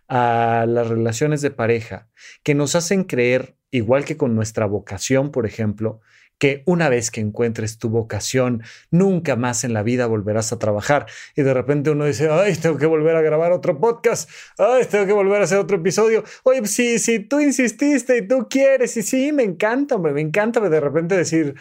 a 0.08 0.64
las 0.68 0.88
relaciones 0.88 1.42
de 1.42 1.50
pareja 1.50 2.08
que 2.42 2.54
nos 2.54 2.74
hacen 2.76 3.04
creer, 3.04 3.56
igual 3.70 4.04
que 4.04 4.16
con 4.16 4.34
nuestra 4.34 4.66
vocación, 4.66 5.30
por 5.30 5.44
ejemplo, 5.46 6.00
que 6.38 6.62
una 6.66 6.88
vez 6.88 7.10
que 7.10 7.20
encuentres 7.20 7.78
tu 7.78 7.88
vocación, 7.88 8.62
nunca 8.90 9.36
más 9.36 9.64
en 9.64 9.72
la 9.72 9.82
vida 9.82 10.06
volverás 10.06 10.52
a 10.52 10.58
trabajar. 10.58 11.06
Y 11.36 11.42
de 11.42 11.54
repente 11.54 11.90
uno 11.90 12.04
dice, 12.04 12.28
ay, 12.30 12.54
tengo 12.56 12.76
que 12.76 12.86
volver 12.86 13.16
a 13.16 13.22
grabar 13.22 13.52
otro 13.52 13.78
podcast, 13.80 14.28
ay, 14.58 14.84
tengo 14.90 15.06
que 15.06 15.12
volver 15.12 15.40
a 15.40 15.44
hacer 15.44 15.58
otro 15.58 15.76
episodio. 15.76 16.24
Oye, 16.42 16.66
si, 16.66 16.98
si 16.98 17.20
tú 17.20 17.40
insististe 17.40 18.18
y 18.18 18.28
tú 18.28 18.46
quieres, 18.48 18.96
y 18.96 19.02
sí, 19.02 19.32
me 19.32 19.42
encanta, 19.42 19.96
hombre, 19.96 20.12
me 20.12 20.20
encanta 20.20 20.60
de 20.60 20.80
repente 20.80 21.16
decir, 21.16 21.54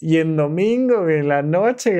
y 0.00 0.18
en 0.18 0.36
domingo, 0.36 1.08
en 1.08 1.28
la 1.28 1.42
noche, 1.42 1.92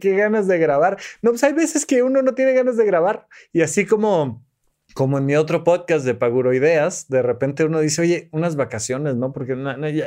qué 0.00 0.16
ganas 0.16 0.46
de 0.48 0.58
grabar. 0.58 0.98
No, 1.22 1.30
pues 1.30 1.44
hay 1.44 1.52
veces 1.52 1.86
que 1.86 2.02
uno 2.02 2.22
no 2.22 2.34
tiene 2.34 2.52
ganas 2.52 2.76
de 2.76 2.84
grabar 2.84 3.26
y 3.52 3.62
así 3.62 3.86
como 3.86 4.44
como 4.94 5.18
en 5.18 5.26
mi 5.26 5.36
otro 5.36 5.64
podcast 5.64 6.04
de 6.04 6.14
Paguro 6.14 6.52
Ideas, 6.52 7.08
de 7.08 7.22
repente 7.22 7.64
uno 7.64 7.80
dice, 7.80 8.02
oye, 8.02 8.28
unas 8.32 8.56
vacaciones, 8.56 9.16
¿no? 9.16 9.32
Porque 9.32 9.56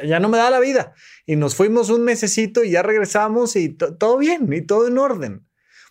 ya, 0.06 0.20
no 0.20 0.30
me 0.30 0.38
da 0.38 0.50
la 0.50 0.60
vida. 0.60 0.94
Y 1.26 1.36
nos 1.36 1.56
fuimos 1.56 1.90
un 1.90 2.04
mesecito 2.04 2.64
y 2.64 2.72
ya 2.72 2.84
regresamos 2.84 3.56
y 3.56 3.70
todo 3.70 4.18
bien 4.18 4.52
y 4.54 4.62
todo 4.62 4.88
en 4.88 4.98
orden. 4.98 5.46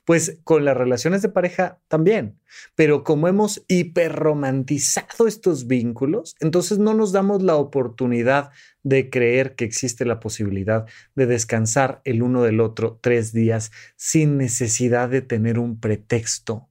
Pues 0.04 0.38
con 0.44 0.66
las 0.66 0.76
relaciones 0.76 1.22
de 1.22 1.30
pareja 1.30 1.80
también. 1.88 2.38
Pero 2.74 3.04
como 3.04 3.26
hemos 3.26 3.64
hiperromantizado 3.68 5.26
estos 5.26 5.66
vínculos, 5.66 6.36
entonces 6.40 6.78
no 6.78 6.92
nos 6.92 7.12
damos 7.12 7.42
la 7.42 7.56
oportunidad 7.56 8.50
de 8.82 9.08
creer 9.08 9.54
que 9.54 9.64
existe 9.64 10.04
la 10.04 10.20
posibilidad 10.20 10.84
de 11.14 11.24
descansar 11.24 12.02
el 12.04 12.22
uno 12.22 12.42
del 12.42 12.60
otro 12.60 12.98
tres 13.00 13.32
días 13.32 13.72
sin 13.96 14.36
necesidad 14.36 15.08
de 15.08 15.22
tener 15.22 15.58
un 15.58 15.80
pretexto 15.80 16.68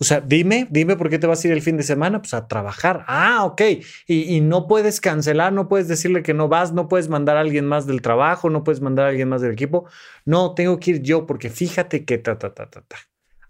o 0.00 0.04
sea, 0.04 0.22
dime, 0.22 0.66
dime 0.70 0.96
por 0.96 1.10
qué 1.10 1.18
te 1.18 1.26
vas 1.26 1.44
a 1.44 1.48
ir 1.48 1.52
el 1.52 1.60
fin 1.60 1.76
de 1.76 1.82
semana, 1.82 2.22
pues 2.22 2.32
a 2.32 2.48
trabajar. 2.48 3.04
Ah, 3.06 3.44
ok. 3.44 3.60
Y, 4.06 4.40
no 4.40 4.66
puedes 4.66 4.98
cancelar, 4.98 5.52
no 5.52 5.68
puedes 5.68 5.88
decirle 5.88 6.22
que 6.22 6.32
no 6.32 6.48
vas, 6.48 6.72
no 6.72 6.88
puedes 6.88 7.10
mandar 7.10 7.36
a 7.36 7.40
alguien 7.40 7.66
más 7.66 7.86
del 7.86 8.00
trabajo, 8.00 8.48
no 8.48 8.64
puedes 8.64 8.80
mandar 8.80 9.04
a 9.04 9.08
alguien 9.10 9.28
más 9.28 9.42
del 9.42 9.52
equipo. 9.52 9.84
No, 10.24 10.54
tengo 10.54 10.80
que 10.80 10.92
ir 10.92 11.02
yo 11.02 11.26
porque 11.26 11.50
fíjate 11.50 12.06
que 12.06 12.16
ta, 12.16 12.38
ta, 12.38 12.54
ta, 12.54 12.70
ta, 12.70 12.80
ta. 12.80 12.96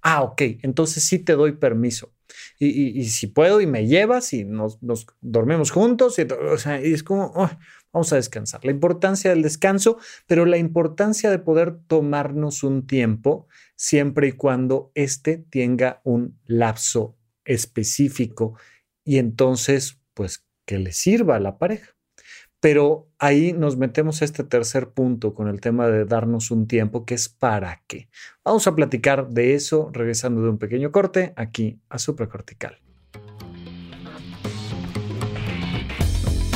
Ah, 0.02 0.22
ok. 0.22 0.42
Entonces 0.62 1.04
sí 1.04 1.20
te 1.20 1.34
doy 1.34 1.52
permiso. 1.52 2.12
Y, 2.58 3.04
si 3.04 3.28
puedo 3.28 3.60
y 3.60 3.66
me 3.66 3.86
llevas 3.86 4.32
y 4.32 4.44
nos, 4.44 4.78
dormimos 5.20 5.70
juntos, 5.70 6.18
y, 6.18 6.22
o 6.22 6.58
sea, 6.58 6.80
es 6.80 7.04
como, 7.04 7.32
vamos 7.92 8.12
a 8.12 8.16
descansar. 8.16 8.64
La 8.64 8.72
importancia 8.72 9.30
del 9.30 9.42
descanso, 9.42 9.98
pero 10.26 10.46
la 10.46 10.58
importancia 10.58 11.30
de 11.30 11.38
poder 11.38 11.78
tomarnos 11.86 12.64
un 12.64 12.88
tiempo 12.88 13.46
siempre 13.80 14.28
y 14.28 14.32
cuando 14.32 14.92
éste 14.94 15.38
tenga 15.38 16.02
un 16.04 16.38
lapso 16.44 17.16
específico 17.46 18.58
y 19.04 19.16
entonces, 19.16 19.98
pues, 20.12 20.44
que 20.66 20.78
le 20.78 20.92
sirva 20.92 21.36
a 21.36 21.40
la 21.40 21.56
pareja. 21.56 21.96
Pero 22.60 23.08
ahí 23.18 23.54
nos 23.54 23.78
metemos 23.78 24.20
a 24.20 24.26
este 24.26 24.44
tercer 24.44 24.90
punto 24.90 25.32
con 25.32 25.48
el 25.48 25.62
tema 25.62 25.88
de 25.88 26.04
darnos 26.04 26.50
un 26.50 26.68
tiempo, 26.68 27.06
que 27.06 27.14
es 27.14 27.30
para 27.30 27.82
qué. 27.86 28.10
Vamos 28.44 28.66
a 28.66 28.76
platicar 28.76 29.30
de 29.30 29.54
eso 29.54 29.88
regresando 29.94 30.42
de 30.42 30.50
un 30.50 30.58
pequeño 30.58 30.92
corte 30.92 31.32
aquí 31.36 31.80
a 31.88 31.98
supracortical. 31.98 32.78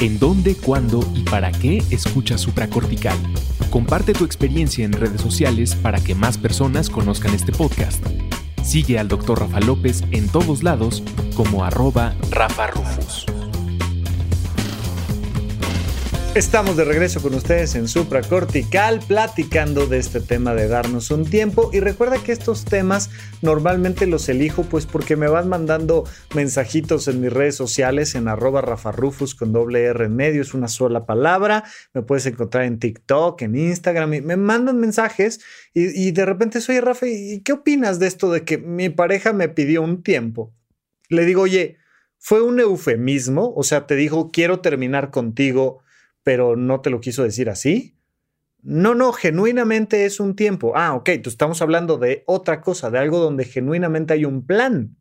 ¿En 0.02 0.18
dónde, 0.18 0.56
cuándo 0.56 1.00
y 1.14 1.22
para 1.22 1.50
qué 1.52 1.78
escucha 1.90 2.36
supracortical? 2.36 3.16
Comparte 3.74 4.12
tu 4.12 4.24
experiencia 4.24 4.84
en 4.84 4.92
redes 4.92 5.20
sociales 5.20 5.74
para 5.74 5.98
que 5.98 6.14
más 6.14 6.38
personas 6.38 6.88
conozcan 6.88 7.34
este 7.34 7.50
podcast. 7.50 8.06
Sigue 8.62 9.00
al 9.00 9.08
Dr. 9.08 9.40
Rafa 9.40 9.58
López 9.58 10.04
en 10.12 10.28
todos 10.28 10.62
lados 10.62 11.02
como 11.34 11.64
arroba 11.64 12.14
Rafa 12.30 12.68
Rufus. 12.68 13.26
Estamos 16.34 16.76
de 16.76 16.82
regreso 16.82 17.22
con 17.22 17.32
ustedes 17.34 17.76
en 17.76 17.86
Supra 17.86 18.20
Cortical 18.20 18.98
platicando 19.06 19.86
de 19.86 19.98
este 19.98 20.20
tema 20.20 20.52
de 20.52 20.66
darnos 20.66 21.12
un 21.12 21.24
tiempo. 21.30 21.70
Y 21.72 21.78
recuerda 21.78 22.20
que 22.20 22.32
estos 22.32 22.64
temas 22.64 23.10
normalmente 23.40 24.08
los 24.08 24.28
elijo 24.28 24.64
pues 24.64 24.84
porque 24.84 25.14
me 25.14 25.28
van 25.28 25.48
mandando 25.48 26.02
mensajitos 26.34 27.06
en 27.06 27.20
mis 27.20 27.32
redes 27.32 27.54
sociales 27.54 28.16
en 28.16 28.26
arroba 28.26 28.62
rafarrufus 28.62 29.36
con 29.36 29.52
doble 29.52 29.84
R 29.84 30.06
en 30.06 30.16
medio, 30.16 30.42
es 30.42 30.54
una 30.54 30.66
sola 30.66 31.06
palabra, 31.06 31.62
me 31.92 32.02
puedes 32.02 32.26
encontrar 32.26 32.64
en 32.64 32.80
TikTok, 32.80 33.40
en 33.42 33.54
Instagram 33.54 34.14
y 34.14 34.20
me 34.20 34.36
mandan 34.36 34.80
mensajes 34.80 35.40
y, 35.72 36.08
y 36.08 36.10
de 36.10 36.26
repente 36.26 36.60
soy 36.60 36.80
Rafa, 36.80 37.06
¿y 37.06 37.42
qué 37.44 37.52
opinas 37.52 38.00
de 38.00 38.08
esto 38.08 38.32
de 38.32 38.42
que 38.42 38.58
mi 38.58 38.88
pareja 38.88 39.32
me 39.32 39.48
pidió 39.48 39.82
un 39.82 40.02
tiempo? 40.02 40.52
Le 41.08 41.26
digo, 41.26 41.42
oye, 41.42 41.76
fue 42.18 42.42
un 42.42 42.58
eufemismo, 42.58 43.52
o 43.54 43.62
sea, 43.62 43.86
te 43.86 43.94
dijo 43.94 44.32
quiero 44.32 44.58
terminar 44.58 45.12
contigo 45.12 45.83
pero 46.24 46.56
no 46.56 46.80
te 46.80 46.90
lo 46.90 47.00
quiso 47.00 47.22
decir 47.22 47.48
así. 47.48 47.96
No, 48.62 48.94
no, 48.94 49.12
genuinamente 49.12 50.06
es 50.06 50.18
un 50.18 50.34
tiempo. 50.34 50.72
Ah, 50.74 50.94
ok, 50.94 51.10
tú 51.22 51.30
estamos 51.30 51.62
hablando 51.62 51.98
de 51.98 52.24
otra 52.26 52.60
cosa, 52.60 52.90
de 52.90 52.98
algo 52.98 53.20
donde 53.20 53.44
genuinamente 53.44 54.14
hay 54.14 54.24
un 54.24 54.44
plan. 54.46 54.96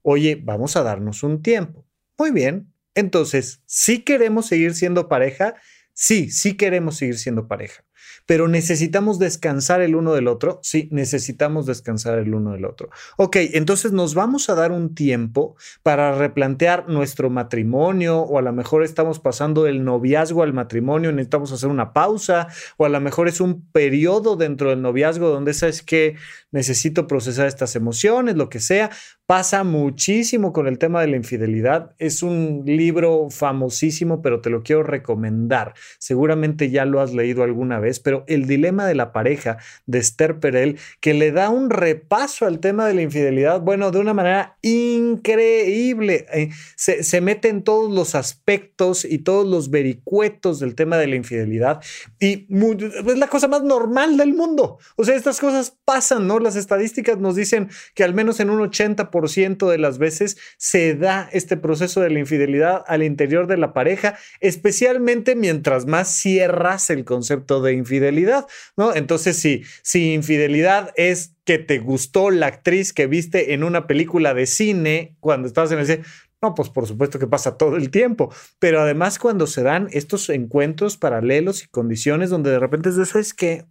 Oye, 0.00 0.40
vamos 0.42 0.76
a 0.76 0.82
darnos 0.82 1.22
un 1.22 1.42
tiempo. 1.42 1.86
Muy 2.18 2.32
bien. 2.32 2.72
Entonces, 2.94 3.62
si 3.66 4.00
queremos 4.00 4.46
seguir 4.46 4.74
siendo 4.74 5.08
pareja, 5.08 5.54
sí, 5.92 6.30
sí 6.30 6.56
queremos 6.56 6.96
seguir 6.96 7.18
siendo 7.18 7.46
pareja 7.46 7.84
pero 8.26 8.48
necesitamos 8.48 9.18
descansar 9.18 9.80
el 9.80 9.94
uno 9.94 10.12
del 10.14 10.28
otro. 10.28 10.60
Sí, 10.62 10.88
necesitamos 10.90 11.66
descansar 11.66 12.18
el 12.18 12.34
uno 12.34 12.52
del 12.52 12.64
otro. 12.64 12.90
Ok, 13.16 13.36
entonces 13.52 13.92
nos 13.92 14.14
vamos 14.14 14.48
a 14.48 14.54
dar 14.54 14.72
un 14.72 14.94
tiempo 14.94 15.56
para 15.82 16.12
replantear 16.12 16.88
nuestro 16.88 17.30
matrimonio 17.30 18.20
o 18.20 18.38
a 18.38 18.42
lo 18.42 18.52
mejor 18.52 18.82
estamos 18.82 19.18
pasando 19.18 19.66
el 19.66 19.84
noviazgo 19.84 20.42
al 20.42 20.52
matrimonio, 20.52 21.12
necesitamos 21.12 21.52
hacer 21.52 21.68
una 21.68 21.92
pausa 21.92 22.48
o 22.76 22.84
a 22.84 22.88
lo 22.88 23.00
mejor 23.00 23.28
es 23.28 23.40
un 23.40 23.66
periodo 23.72 24.36
dentro 24.36 24.70
del 24.70 24.82
noviazgo 24.82 25.28
donde 25.28 25.54
sabes 25.54 25.82
que 25.82 26.16
necesito 26.50 27.06
procesar 27.06 27.46
estas 27.46 27.76
emociones, 27.76 28.36
lo 28.36 28.48
que 28.48 28.60
sea. 28.60 28.90
Pasa 29.32 29.64
muchísimo 29.64 30.52
con 30.52 30.66
el 30.66 30.76
tema 30.76 31.00
de 31.00 31.06
la 31.06 31.16
infidelidad. 31.16 31.94
Es 31.98 32.22
un 32.22 32.64
libro 32.66 33.30
famosísimo, 33.30 34.20
pero 34.20 34.42
te 34.42 34.50
lo 34.50 34.62
quiero 34.62 34.82
recomendar. 34.82 35.72
Seguramente 35.98 36.70
ya 36.70 36.84
lo 36.84 37.00
has 37.00 37.14
leído 37.14 37.42
alguna 37.42 37.80
vez, 37.80 37.98
pero 37.98 38.24
El 38.26 38.46
dilema 38.46 38.86
de 38.86 38.94
la 38.94 39.10
pareja 39.10 39.56
de 39.86 40.00
Esther 40.00 40.38
Perel, 40.38 40.78
que 41.00 41.14
le 41.14 41.32
da 41.32 41.48
un 41.48 41.70
repaso 41.70 42.44
al 42.44 42.60
tema 42.60 42.86
de 42.86 42.92
la 42.92 43.00
infidelidad, 43.00 43.62
bueno, 43.62 43.90
de 43.90 44.00
una 44.00 44.12
manera 44.12 44.58
increíble. 44.60 46.26
Eh, 46.34 46.50
se, 46.76 47.02
se 47.02 47.22
mete 47.22 47.48
en 47.48 47.62
todos 47.62 47.90
los 47.90 48.14
aspectos 48.14 49.06
y 49.06 49.20
todos 49.20 49.46
los 49.46 49.70
vericuetos 49.70 50.60
del 50.60 50.74
tema 50.74 50.98
de 50.98 51.06
la 51.06 51.16
infidelidad 51.16 51.80
y 52.20 52.46
es 52.50 53.18
la 53.18 53.28
cosa 53.28 53.48
más 53.48 53.62
normal 53.62 54.18
del 54.18 54.34
mundo. 54.34 54.76
O 54.96 55.04
sea, 55.04 55.16
estas 55.16 55.40
cosas 55.40 55.78
pasan, 55.86 56.26
¿no? 56.26 56.38
Las 56.38 56.56
estadísticas 56.56 57.16
nos 57.16 57.34
dicen 57.34 57.70
que 57.94 58.04
al 58.04 58.12
menos 58.12 58.38
en 58.38 58.50
un 58.50 58.60
80% 58.60 59.21
de 59.22 59.78
las 59.78 59.98
veces 59.98 60.36
se 60.56 60.94
da 60.94 61.28
este 61.32 61.56
proceso 61.56 62.00
de 62.00 62.10
la 62.10 62.18
infidelidad 62.18 62.84
al 62.86 63.02
interior 63.02 63.46
de 63.46 63.56
la 63.56 63.72
pareja, 63.72 64.16
especialmente 64.40 65.36
mientras 65.36 65.86
más 65.86 66.14
cierras 66.14 66.90
el 66.90 67.04
concepto 67.04 67.62
de 67.62 67.74
infidelidad, 67.74 68.46
¿no? 68.76 68.94
Entonces, 68.94 69.36
si, 69.36 69.62
si 69.82 70.12
infidelidad 70.12 70.92
es 70.96 71.34
que 71.44 71.58
te 71.58 71.78
gustó 71.78 72.30
la 72.30 72.46
actriz 72.46 72.92
que 72.92 73.06
viste 73.06 73.54
en 73.54 73.64
una 73.64 73.86
película 73.86 74.34
de 74.34 74.46
cine 74.46 75.16
cuando 75.20 75.48
estabas 75.48 75.72
en 75.72 75.78
el 75.78 76.04
no, 76.42 76.56
pues 76.56 76.70
por 76.70 76.88
supuesto 76.88 77.20
que 77.20 77.28
pasa 77.28 77.56
todo 77.56 77.76
el 77.76 77.90
tiempo, 77.90 78.34
pero 78.58 78.80
además 78.80 79.20
cuando 79.20 79.46
se 79.46 79.62
dan 79.62 79.88
estos 79.92 80.28
encuentros 80.28 80.96
paralelos 80.96 81.62
y 81.62 81.68
condiciones 81.68 82.30
donde 82.30 82.50
de 82.50 82.58
repente 82.58 82.88
es 82.88 82.98
eso 82.98 83.20
es 83.20 83.32
que 83.32 83.64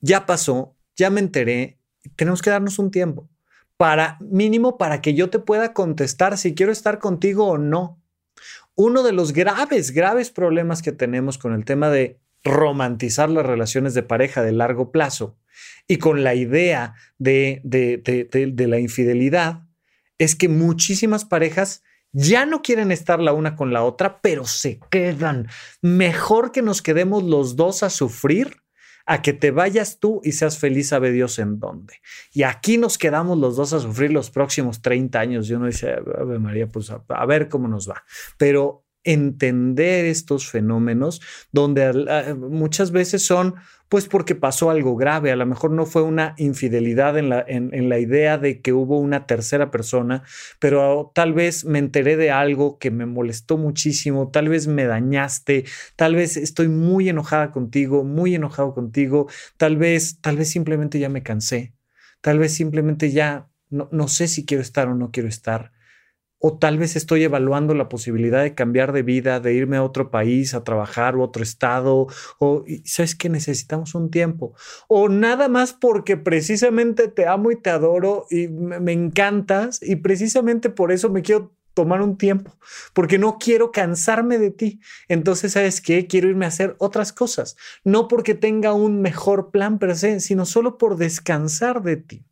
ya 0.00 0.26
pasó, 0.26 0.76
ya 0.96 1.10
me 1.10 1.20
enteré, 1.20 1.78
tenemos 2.16 2.42
que 2.42 2.50
darnos 2.50 2.80
un 2.80 2.90
tiempo 2.90 3.30
para 3.84 4.16
mínimo 4.18 4.78
para 4.78 5.02
que 5.02 5.12
yo 5.12 5.28
te 5.28 5.38
pueda 5.38 5.74
contestar 5.74 6.38
si 6.38 6.54
quiero 6.54 6.72
estar 6.72 6.98
contigo 6.98 7.48
o 7.48 7.58
no. 7.58 8.02
Uno 8.74 9.02
de 9.02 9.12
los 9.12 9.34
graves, 9.34 9.90
graves 9.90 10.30
problemas 10.30 10.80
que 10.80 10.90
tenemos 10.90 11.36
con 11.36 11.52
el 11.52 11.66
tema 11.66 11.90
de 11.90 12.18
romantizar 12.42 13.28
las 13.28 13.44
relaciones 13.44 13.92
de 13.92 14.02
pareja 14.02 14.42
de 14.42 14.52
largo 14.52 14.90
plazo 14.90 15.36
y 15.86 15.98
con 15.98 16.24
la 16.24 16.34
idea 16.34 16.94
de, 17.18 17.60
de, 17.62 18.66
la 18.66 18.78
infidelidad 18.78 19.64
es 20.16 20.34
que 20.34 20.48
muchísimas 20.48 21.26
parejas 21.26 21.82
ya 22.10 22.46
no 22.46 22.62
quieren 22.62 22.90
estar 22.90 23.20
la 23.20 23.34
una 23.34 23.54
con 23.54 23.74
la 23.74 23.84
otra, 23.84 24.22
pero 24.22 24.46
se 24.46 24.80
quedan. 24.90 25.46
Mejor 25.82 26.52
que 26.52 26.62
nos 26.62 26.80
quedemos 26.80 27.22
los 27.22 27.54
dos 27.54 27.82
a 27.82 27.90
sufrir 27.90 28.63
a 29.06 29.22
que 29.22 29.32
te 29.32 29.50
vayas 29.50 29.98
tú 29.98 30.20
y 30.24 30.32
seas 30.32 30.58
feliz, 30.58 30.88
sabe 30.88 31.12
Dios 31.12 31.38
en 31.38 31.60
dónde. 31.60 32.00
Y 32.32 32.42
aquí 32.42 32.78
nos 32.78 32.98
quedamos 32.98 33.38
los 33.38 33.56
dos 33.56 33.72
a 33.72 33.80
sufrir 33.80 34.12
los 34.12 34.30
próximos 34.30 34.80
30 34.82 35.20
años. 35.20 35.50
Y 35.50 35.54
uno 35.54 35.66
dice, 35.66 35.92
Ave 35.92 36.38
María, 36.38 36.68
pues 36.68 36.90
a, 36.90 37.26
ver 37.26 37.48
cómo 37.48 37.68
nos 37.68 37.88
va. 37.88 38.02
Pero 38.38 38.84
entender 39.02 40.06
estos 40.06 40.48
fenómenos 40.48 41.20
donde 41.52 42.34
muchas 42.34 42.90
veces 42.90 43.26
son 43.26 43.54
pues 43.88 44.08
porque 44.08 44.34
pasó 44.34 44.70
algo 44.70 44.96
grave, 44.96 45.30
a 45.30 45.36
lo 45.36 45.46
mejor 45.46 45.70
no 45.70 45.86
fue 45.86 46.02
una 46.02 46.34
infidelidad 46.38 47.18
en 47.18 47.28
la, 47.28 47.44
en, 47.46 47.88
la 47.88 47.98
idea 47.98 48.38
de 48.38 48.60
que 48.60 48.72
hubo 48.72 48.98
una 48.98 49.26
tercera 49.26 49.70
persona, 49.70 50.22
pero 50.58 51.12
tal 51.14 51.32
vez 51.32 51.64
me 51.64 51.78
enteré 51.78 52.16
de 52.16 52.30
algo 52.30 52.78
que 52.78 52.90
me 52.90 53.06
molestó 53.06 53.58
muchísimo, 53.58 54.30
tal 54.30 54.48
vez 54.48 54.66
me 54.66 54.84
dañaste, 54.84 55.64
tal 55.96 56.16
vez 56.16 56.36
estoy 56.36 56.68
muy 56.68 57.08
enojada 57.08 57.52
contigo, 57.52 58.04
muy 58.04 58.34
enojado 58.34 58.74
contigo, 58.74 59.28
tal 59.56 59.76
vez, 59.76 60.20
tal 60.20 60.38
vez 60.38 60.48
simplemente 60.48 60.98
ya 60.98 61.08
me 61.08 61.22
cansé, 61.22 61.74
tal 62.20 62.38
vez 62.38 62.54
simplemente 62.54 63.10
ya 63.10 63.48
no, 63.68 63.88
no 63.92 64.08
sé 64.08 64.28
si 64.28 64.46
quiero 64.46 64.62
estar 64.62 64.88
o 64.88 64.94
no 64.94 65.10
quiero 65.10 65.28
estar 65.28 65.73
o 66.46 66.58
tal 66.58 66.76
vez 66.76 66.94
estoy 66.94 67.24
evaluando 67.24 67.72
la 67.72 67.88
posibilidad 67.88 68.42
de 68.42 68.54
cambiar 68.54 68.92
de 68.92 69.02
vida, 69.02 69.40
de 69.40 69.54
irme 69.54 69.78
a 69.78 69.82
otro 69.82 70.10
país 70.10 70.52
a 70.52 70.62
trabajar 70.62 71.16
o 71.16 71.22
otro 71.22 71.42
estado, 71.42 72.06
o 72.38 72.64
sabes 72.84 73.14
que 73.14 73.30
necesitamos 73.30 73.94
un 73.94 74.10
tiempo, 74.10 74.52
o 74.86 75.08
nada 75.08 75.48
más 75.48 75.72
porque 75.72 76.18
precisamente 76.18 77.08
te 77.08 77.26
amo 77.26 77.50
y 77.50 77.56
te 77.56 77.70
adoro 77.70 78.26
y 78.28 78.48
me, 78.48 78.92
encantas 78.92 79.80
y 79.82 79.96
precisamente 79.96 80.68
por 80.68 80.92
eso 80.92 81.08
me 81.08 81.22
quiero 81.22 81.50
tomar 81.72 82.02
un 82.02 82.18
tiempo, 82.18 82.58
porque 82.92 83.16
no 83.18 83.38
quiero 83.38 83.72
cansarme 83.72 84.36
de 84.36 84.50
ti. 84.50 84.80
Entonces, 85.08 85.52
¿sabes 85.52 85.80
qué? 85.80 86.06
Quiero 86.06 86.28
irme 86.28 86.44
a 86.44 86.48
hacer 86.48 86.76
otras 86.78 87.14
cosas, 87.14 87.56
no 87.84 88.06
porque 88.06 88.34
tenga 88.34 88.74
un 88.74 89.00
mejor 89.00 89.50
plan 89.50 89.78
per 89.78 89.96
se, 89.96 90.20
sino 90.20 90.44
solo 90.44 90.76
por 90.76 90.98
descansar 90.98 91.82
de 91.82 91.96
ti. 91.96 92.26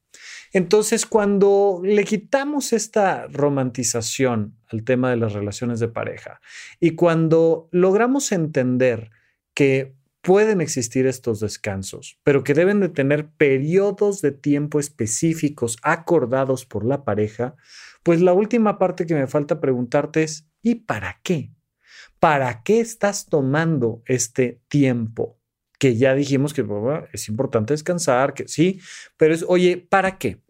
Entonces, 0.53 1.07
cuando 1.07 1.81
le 1.83 2.05
quitamos 2.05 2.73
esta 2.73 3.27
romantización 3.29 4.57
al 4.69 4.85
tema 4.85 5.11
de 5.11 5.17
las 5.17 5.33
relaciones 5.33 5.81
de 5.81 5.89
pareja 5.89 6.41
y 6.79 6.95
cuando 6.95 7.69
logramos 7.73 8.33
entender 8.33 9.11
que 9.55 9.95
pueden 10.21 10.61
existir 10.61 11.07
estos 11.07 11.41
descansos, 11.41 12.19
pero 12.23 12.45
que 12.45 12.55
deben 12.55 12.81
de 12.81 12.89
tener 12.89 13.29
periodos 13.29 14.23
de 14.23 14.31
tiempo 14.31 14.79
específicos 14.79 15.79
acordados 15.83 16.65
por 16.65 16.85
la 16.85 17.05
pareja, 17.05 17.57
pues 18.03 18.21
la 18.21 18.33
última 18.33 18.79
parte 18.79 19.07
que 19.07 19.15
me 19.15 19.27
falta 19.27 19.61
preguntarte 19.61 20.23
es, 20.23 20.47
¿y 20.63 20.77
para 20.77 21.21
qué? 21.23 21.51
¿Para 22.21 22.63
qué 22.63 22.81
estás 22.81 23.27
tomando 23.27 24.03
este 24.07 24.61
tiempo? 24.69 25.42
Que 25.83 25.97
ya 25.97 26.15
dijimos 26.15 26.55
que 26.55 26.65
es 27.13 27.29
importante 27.29 27.75
descansar, 27.75 28.35
que 28.35 28.47
sí, 28.47 28.81
pero 29.17 29.35
es, 29.35 29.45
oye, 29.49 29.85
¿para 29.91 30.17
qué? 30.17 30.41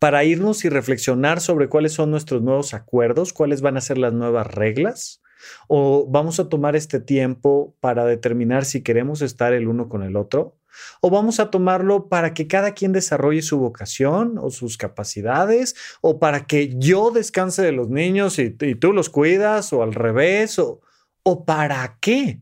para 0.00 0.24
irnos 0.24 0.64
y 0.64 0.68
reflexionar 0.68 1.40
sobre 1.40 1.68
cuáles 1.68 1.92
son 1.92 2.10
nuestros 2.10 2.42
nuevos 2.42 2.74
acuerdos, 2.74 3.32
cuáles 3.32 3.60
van 3.60 3.76
a 3.76 3.80
ser 3.80 3.96
las 3.96 4.12
nuevas 4.12 4.46
reglas, 4.48 5.22
o 5.68 6.08
vamos 6.10 6.40
a 6.40 6.48
tomar 6.48 6.74
este 6.74 6.98
tiempo 6.98 7.76
para 7.78 8.04
determinar 8.06 8.64
si 8.64 8.82
queremos 8.82 9.22
estar 9.22 9.52
el 9.52 9.68
uno 9.68 9.88
con 9.88 10.02
el 10.02 10.16
otro, 10.16 10.58
o 11.00 11.10
vamos 11.10 11.38
a 11.38 11.50
tomarlo 11.50 12.08
para 12.08 12.34
que 12.34 12.48
cada 12.48 12.72
quien 12.72 12.92
desarrolle 12.92 13.42
su 13.42 13.58
vocación 13.58 14.38
o 14.38 14.50
sus 14.50 14.76
capacidades, 14.76 15.76
o 16.00 16.18
para 16.18 16.46
que 16.46 16.74
yo 16.76 17.12
descanse 17.12 17.62
de 17.62 17.72
los 17.72 17.88
niños 17.88 18.40
y, 18.40 18.50
tú 18.50 18.92
los 18.92 19.10
cuidas, 19.10 19.72
o 19.72 19.84
al 19.84 19.94
revés, 19.94 20.58
o, 20.58 20.80
o 21.22 21.44
para 21.44 21.98
qué. 22.00 22.40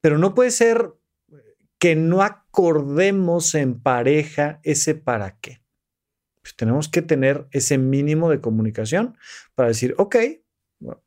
Pero 0.00 0.18
no 0.18 0.34
puede 0.34 0.50
ser 0.50 0.97
que 1.78 1.96
no 1.96 2.22
acordemos 2.22 3.54
en 3.54 3.80
pareja 3.80 4.60
ese 4.62 4.94
para 4.94 5.38
qué. 5.40 5.60
Pues, 6.48 6.56
tenemos 6.56 6.88
que 6.88 7.02
tener 7.02 7.46
ese 7.50 7.76
mínimo 7.76 8.30
de 8.30 8.40
comunicación 8.40 9.18
para 9.54 9.68
decir, 9.68 9.94
ok, 9.98 10.16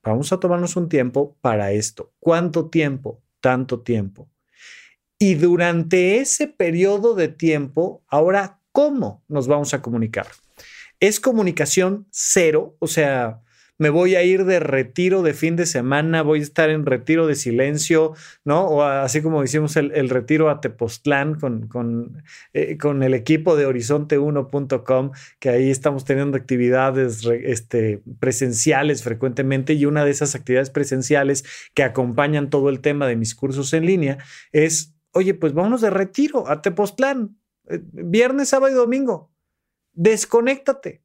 vamos 0.04 0.32
a 0.32 0.40
tomarnos 0.40 0.76
un 0.76 0.88
tiempo 0.88 1.36
para 1.42 1.72
esto. 1.72 2.14
¿Cuánto 2.20 2.70
tiempo? 2.70 3.24
Tanto 3.40 3.82
tiempo. 3.82 4.30
Y 5.18 5.34
durante 5.36 6.18
ese 6.18 6.48
periodo 6.48 7.16
de 7.16 7.28
tiempo, 7.28 8.04
ahora, 8.08 8.62
¿cómo 8.72 9.24
nos 9.28 9.48
vamos 9.48 9.74
a 9.74 9.82
comunicar? 9.82 10.28
¿Es 11.00 11.20
comunicación 11.20 12.08
cero? 12.12 12.76
O 12.78 12.86
sea, 12.86 13.42
me 13.82 13.90
voy 13.90 14.14
a 14.14 14.22
ir 14.22 14.46
de 14.46 14.60
retiro 14.60 15.24
de 15.24 15.34
fin 15.34 15.56
de 15.56 15.66
semana, 15.66 16.22
voy 16.22 16.38
a 16.38 16.44
estar 16.44 16.70
en 16.70 16.86
retiro 16.86 17.26
de 17.26 17.34
silencio, 17.34 18.14
¿no? 18.46 18.68
O 18.68 18.84
así 18.84 19.24
como 19.24 19.44
hicimos 19.44 19.76
el, 19.76 20.08
retiro 20.08 20.52
a 20.52 20.62
Tepoztlán 20.62 21.34
con, 21.34 21.68
con, 21.68 22.22
eh, 22.54 22.78
con 22.78 23.02
el 23.02 23.16
equipo 23.16 23.56
de 23.56 23.68
horizonte1.com, 23.68 25.14
que 25.40 25.50
ahí 25.50 25.72
estamos 25.72 26.06
teniendo 26.06 26.38
actividades 26.38 27.26
este, 27.26 28.04
presenciales 28.20 29.02
frecuentemente 29.02 29.74
y 29.74 29.86
una 29.88 30.06
de 30.06 30.12
esas 30.12 30.36
actividades 30.36 30.70
presenciales 30.70 31.44
que 31.74 31.82
acompañan 31.82 32.52
todo 32.52 32.70
el 32.70 32.82
tema 32.82 33.08
de 33.08 33.16
mis 33.16 33.34
cursos 33.34 33.74
en 33.74 33.88
línea 33.88 34.20
es, 34.52 34.94
oye, 35.12 35.34
pues 35.34 35.54
vámonos 35.54 35.82
de 35.82 35.90
retiro 35.90 36.48
a 36.48 36.62
Tepoztlán, 36.62 37.36
eh, 37.68 37.80
viernes, 37.82 38.50
sábado 38.50 38.72
y 38.72 38.76
domingo. 38.76 39.32
Desconéctate. 39.94 41.01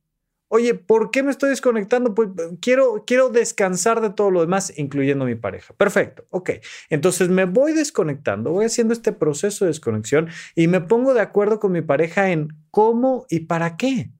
Oye, 0.49 0.75
¿por 0.75 1.11
qué 1.11 1.25
me 1.25 1.33
estoy 1.33 1.51
desconectando? 1.51 2.15
Pues 2.15 2.29
quiero, 2.61 3.05
quiero 3.05 3.31
descansar 3.31 4.01
de 4.01 4.11
todo 4.11 4.31
lo 4.31 4.41
demás, 4.43 4.73
incluyendo 4.77 5.25
mi 5.25 5.35
pareja. 5.35 5.75
Perfecto, 5.75 6.25
ok. 6.31 6.51
Entonces 6.89 7.29
me 7.29 7.47
voy 7.47 7.73
desconectando, 7.73 8.53
voy 8.53 8.67
haciendo 8.67 8.93
este 8.93 9.13
proceso 9.13 9.65
de 9.65 9.71
desconexión 9.71 10.29
y 10.55 10.69
me 10.69 10.81
pongo 10.81 11.15
de 11.15 11.21
acuerdo 11.21 11.59
con 11.59 11.73
mi 11.73 11.83
pareja 11.83 12.31
en 12.31 12.49
cómo 12.71 13.27
y 13.29 13.41
para 13.41 13.77
qué. 13.77 14.11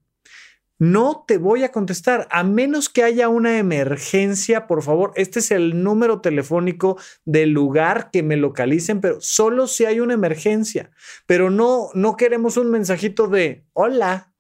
No 0.79 1.25
te 1.27 1.39
voy 1.39 1.65
a 1.65 1.73
contestar 1.73 2.29
a 2.31 2.43
menos 2.43 2.91
que 2.91 3.03
haya 3.03 3.29
una 3.29 3.57
emergencia, 3.59 4.67
por 4.67 4.83
favor. 4.83 5.13
Este 5.17 5.39
es 5.39 5.51
el 5.51 5.83
número 5.83 6.21
telefónico 6.21 6.99
del 7.25 7.51
lugar 7.51 8.11
que 8.11 8.23
me 8.23 8.37
localicen, 8.37 9.01
pero 9.01 9.19
solo 9.21 9.69
si 9.69 9.87
hay 9.87 10.01
una 10.01 10.15
emergencia. 10.15 10.91
Pero 11.25 11.51
no, 11.51 11.89
no 11.95 12.17
queremos 12.17 12.59
un 12.59 12.71
mensajito 12.71 13.27
de 13.29 13.65
hola, 13.73 14.35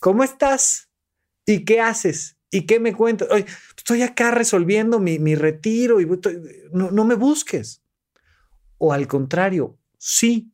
¿cómo 0.00 0.24
estás? 0.24 0.87
¿Y 1.48 1.64
qué 1.64 1.80
haces? 1.80 2.36
¿Y 2.50 2.66
qué 2.66 2.78
me 2.78 2.92
cuentas? 2.92 3.28
estoy 3.74 4.02
acá 4.02 4.30
resolviendo 4.30 5.00
mi, 5.00 5.18
mi 5.18 5.34
retiro 5.34 5.98
y 5.98 6.06
no, 6.72 6.90
no 6.90 7.04
me 7.06 7.14
busques. 7.14 7.82
O 8.76 8.92
al 8.92 9.06
contrario, 9.08 9.78
sí, 9.96 10.52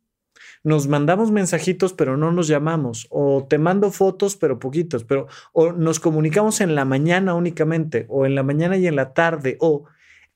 nos 0.63 0.87
mandamos 0.87 1.33
mensajitos, 1.33 1.93
pero 1.95 2.17
no 2.17 2.31
nos 2.31 2.47
llamamos, 2.47 3.09
o 3.11 3.45
te 3.49 3.59
mando 3.59 3.91
fotos, 3.91 4.37
pero 4.37 4.61
poquitos, 4.61 5.05
pero 5.05 5.27
o 5.53 5.73
nos 5.73 5.99
comunicamos 5.99 6.61
en 6.61 6.77
la 6.77 6.85
mañana 6.85 7.35
únicamente, 7.35 8.07
o 8.09 8.25
en 8.25 8.37
la 8.37 8.45
mañana 8.45 8.77
y 8.77 8.87
en 8.87 8.95
la 8.95 9.13
tarde, 9.15 9.57
o 9.61 9.85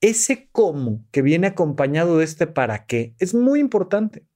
ese 0.01 0.49
cómo 0.51 1.05
que 1.12 1.23
viene 1.23 1.47
acompañado 1.47 2.18
de 2.18 2.25
este 2.25 2.49
para 2.49 2.85
qué 2.85 3.14
es 3.18 3.33
muy 3.33 3.61
importante. 3.61 4.27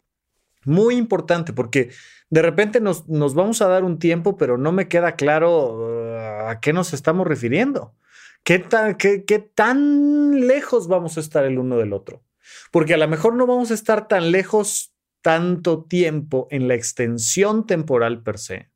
Muy 0.65 0.95
importante 0.95 1.53
porque 1.53 1.91
de 2.33 2.41
repente 2.41 2.81
nos, 2.81 3.07
nos 3.11 3.35
vamos 3.35 3.61
a 3.61 3.69
dar 3.69 3.85
un 3.85 3.99
tiempo, 3.99 4.39
pero 4.39 4.57
no 4.57 4.73
me 4.73 4.89
queda 4.89 5.17
claro 5.17 5.75
uh, 5.75 6.49
a 6.49 6.61
qué 6.63 6.73
nos 6.73 6.95
estamos 6.95 7.27
refiriendo. 7.27 7.95
¿Qué 8.43 8.59
tan, 8.59 8.95
qué, 8.95 9.27
qué 9.27 9.39
tan 9.39 10.47
lejos 10.47 10.89
vamos 10.89 11.19
a 11.19 11.21
estar 11.21 11.45
el 11.45 11.59
uno 11.59 11.77
del 11.77 11.93
otro? 11.93 12.25
Porque 12.71 12.95
a 12.95 12.97
lo 12.97 13.07
mejor 13.07 13.35
no 13.35 13.47
vamos 13.47 13.71
a 13.71 13.75
estar 13.75 14.09
tan 14.09 14.33
lejos 14.33 14.95
tanto 15.21 15.85
tiempo 15.85 16.49
en 16.51 16.69
la 16.69 16.75
extensión 16.75 17.67
temporal 17.67 18.23
per 18.23 18.39
se, 18.39 18.71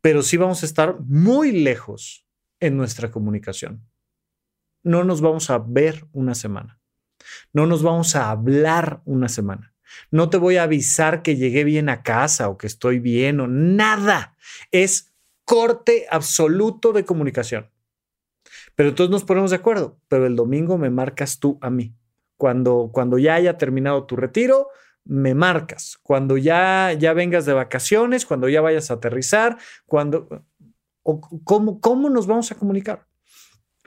pero 0.00 0.22
sí 0.22 0.38
vamos 0.38 0.62
a 0.62 0.66
estar 0.66 0.98
muy 1.00 1.52
lejos 1.52 2.26
en 2.58 2.78
nuestra 2.78 3.10
comunicación. 3.10 3.86
No 4.82 5.04
nos 5.04 5.20
vamos 5.20 5.50
a 5.50 5.58
ver 5.58 6.06
una 6.12 6.34
semana. 6.34 6.80
No 7.52 7.66
nos 7.66 7.82
vamos 7.82 8.16
a 8.16 8.30
hablar 8.30 9.02
una 9.04 9.28
semana. 9.28 9.74
No 10.10 10.30
te 10.30 10.36
voy 10.36 10.56
a 10.56 10.64
avisar 10.64 11.22
que 11.22 11.36
llegué 11.36 11.64
bien 11.64 11.88
a 11.88 12.02
casa 12.02 12.48
o 12.48 12.58
que 12.58 12.66
estoy 12.66 12.98
bien 12.98 13.40
o 13.40 13.46
nada. 13.46 14.36
Es 14.70 15.12
corte 15.44 16.06
absoluto 16.10 16.92
de 16.92 17.04
comunicación. 17.04 17.70
Pero 18.74 18.90
entonces 18.90 19.10
nos 19.10 19.24
ponemos 19.24 19.50
de 19.50 19.56
acuerdo. 19.56 19.98
Pero 20.08 20.26
el 20.26 20.36
domingo 20.36 20.78
me 20.78 20.90
marcas 20.90 21.38
tú 21.38 21.58
a 21.60 21.70
mí. 21.70 21.94
Cuando, 22.36 22.90
cuando 22.92 23.18
ya 23.18 23.34
haya 23.34 23.58
terminado 23.58 24.04
tu 24.04 24.14
retiro, 24.14 24.68
me 25.04 25.34
marcas. 25.34 25.98
Cuando 26.02 26.36
ya, 26.36 26.92
ya 26.92 27.12
vengas 27.12 27.46
de 27.46 27.54
vacaciones, 27.54 28.26
cuando 28.26 28.48
ya 28.48 28.60
vayas 28.60 28.90
a 28.90 28.94
aterrizar, 28.94 29.58
cuando... 29.86 30.44
O 31.02 31.20
cómo, 31.20 31.80
¿Cómo 31.80 32.10
nos 32.10 32.26
vamos 32.26 32.52
a 32.52 32.54
comunicar? 32.54 33.06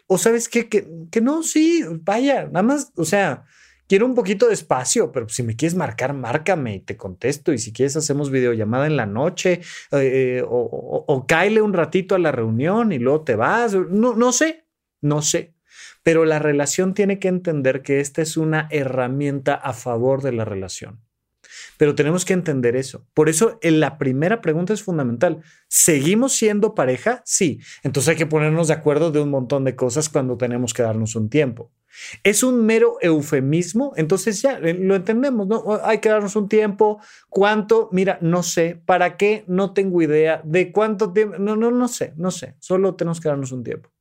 O 0.07 0.17
sabes 0.17 0.49
qué, 0.49 0.67
que, 0.67 0.89
que 1.11 1.21
no, 1.21 1.43
sí, 1.43 1.85
vaya, 2.01 2.45
nada 2.45 2.63
más, 2.63 2.91
o 2.97 3.05
sea, 3.05 3.45
quiero 3.91 4.05
un 4.05 4.15
poquito 4.15 4.47
de 4.47 4.53
espacio, 4.53 5.11
pero 5.11 5.27
si 5.27 5.43
me 5.43 5.57
quieres 5.57 5.75
marcar, 5.75 6.13
márcame 6.13 6.75
y 6.75 6.79
te 6.79 6.95
contesto. 6.95 7.51
Y 7.51 7.57
si 7.57 7.73
quieres, 7.73 7.97
hacemos 7.97 8.31
videollamada 8.31 8.87
en 8.87 8.95
la 8.95 9.05
noche 9.05 9.59
eh, 9.91 10.41
o, 10.47 11.03
o, 11.07 11.13
o, 11.13 11.25
un 11.61 11.73
ratito 11.73 12.15
a 12.15 12.19
la 12.19 12.31
reunión 12.31 12.93
y 12.93 12.99
luego 12.99 13.25
te 13.25 13.35
vas. 13.35 13.73
No, 13.73 14.15
no 14.15 14.31
sé, 14.31 14.63
no 15.01 15.21
sé. 15.21 15.55
Pero 16.03 16.23
la 16.23 16.39
relación 16.39 16.93
tiene 16.93 17.19
que 17.19 17.27
entender 17.27 17.81
que 17.81 17.99
esta 17.99 18.21
es 18.21 18.37
una 18.37 18.69
herramienta 18.71 19.55
a 19.55 19.73
favor 19.73 20.21
de 20.21 20.31
la 20.31 20.45
relación. 20.45 21.01
Pero 21.75 21.93
tenemos 21.93 22.23
que 22.23 22.31
entender 22.31 22.77
eso. 22.77 23.05
Por 23.13 23.27
eso 23.27 23.59
la 23.61 23.97
primera 23.97 24.39
pregunta 24.39 24.71
es 24.71 24.83
fundamental. 24.83 25.41
¿Seguimos 25.67 26.31
siendo 26.31 26.75
pareja? 26.75 27.21
Sí. 27.25 27.59
Entonces 27.83 28.11
hay 28.11 28.15
que 28.15 28.25
ponernos 28.25 28.69
de 28.69 28.73
acuerdo 28.73 29.11
de 29.11 29.19
un 29.19 29.31
montón 29.31 29.65
de 29.65 29.75
cosas 29.75 30.07
cuando 30.07 30.37
tenemos 30.37 30.73
que 30.73 30.83
darnos 30.83 31.17
un 31.17 31.29
tiempo. 31.29 31.73
¿Es 32.23 32.43
un 32.43 32.65
mero 32.65 32.97
eufemismo? 33.01 33.93
Entonces 33.95 34.41
ya 34.41 34.57
eh, 34.57 34.73
lo 34.73 34.95
entendemos, 34.95 35.47
¿no? 35.47 35.63
Hay 35.83 35.99
que 35.99 36.09
darnos 36.09 36.35
un 36.35 36.47
tiempo. 36.49 36.99
¿Cuánto? 37.29 37.89
Mira, 37.91 38.17
no 38.21 38.43
sé. 38.43 38.81
¿Para 38.85 39.17
qué? 39.17 39.43
No 39.47 39.73
tengo 39.73 40.01
idea. 40.01 40.41
¿De 40.43 40.71
cuánto 40.71 41.13
tiempo? 41.13 41.37
No, 41.39 41.55
no, 41.55 41.71
no 41.71 41.87
sé, 41.87 42.13
no 42.17 42.31
sé. 42.31 42.55
Solo 42.59 42.95
tenemos 42.95 43.19
que 43.19 43.29
darnos 43.29 43.51
un 43.51 43.63
tiempo 43.63 43.91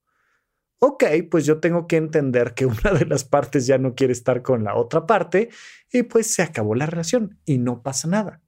ok, 0.80 1.04
pues 1.30 1.44
yo 1.44 1.60
tengo 1.60 1.86
que 1.86 1.96
entender 1.96 2.54
que 2.54 2.66
una 2.66 2.92
de 2.92 3.06
las 3.06 3.24
partes 3.24 3.66
ya 3.66 3.78
no 3.78 3.94
quiere 3.94 4.12
estar 4.12 4.42
con 4.42 4.64
la 4.64 4.74
otra 4.74 5.06
parte 5.06 5.50
y 5.92 6.02
pues 6.02 6.34
se 6.34 6.42
acabó 6.42 6.74
la 6.74 6.86
relación 6.86 7.38
y 7.44 7.58
no 7.58 7.82
pasa 7.82 8.08
nada. 8.08 8.40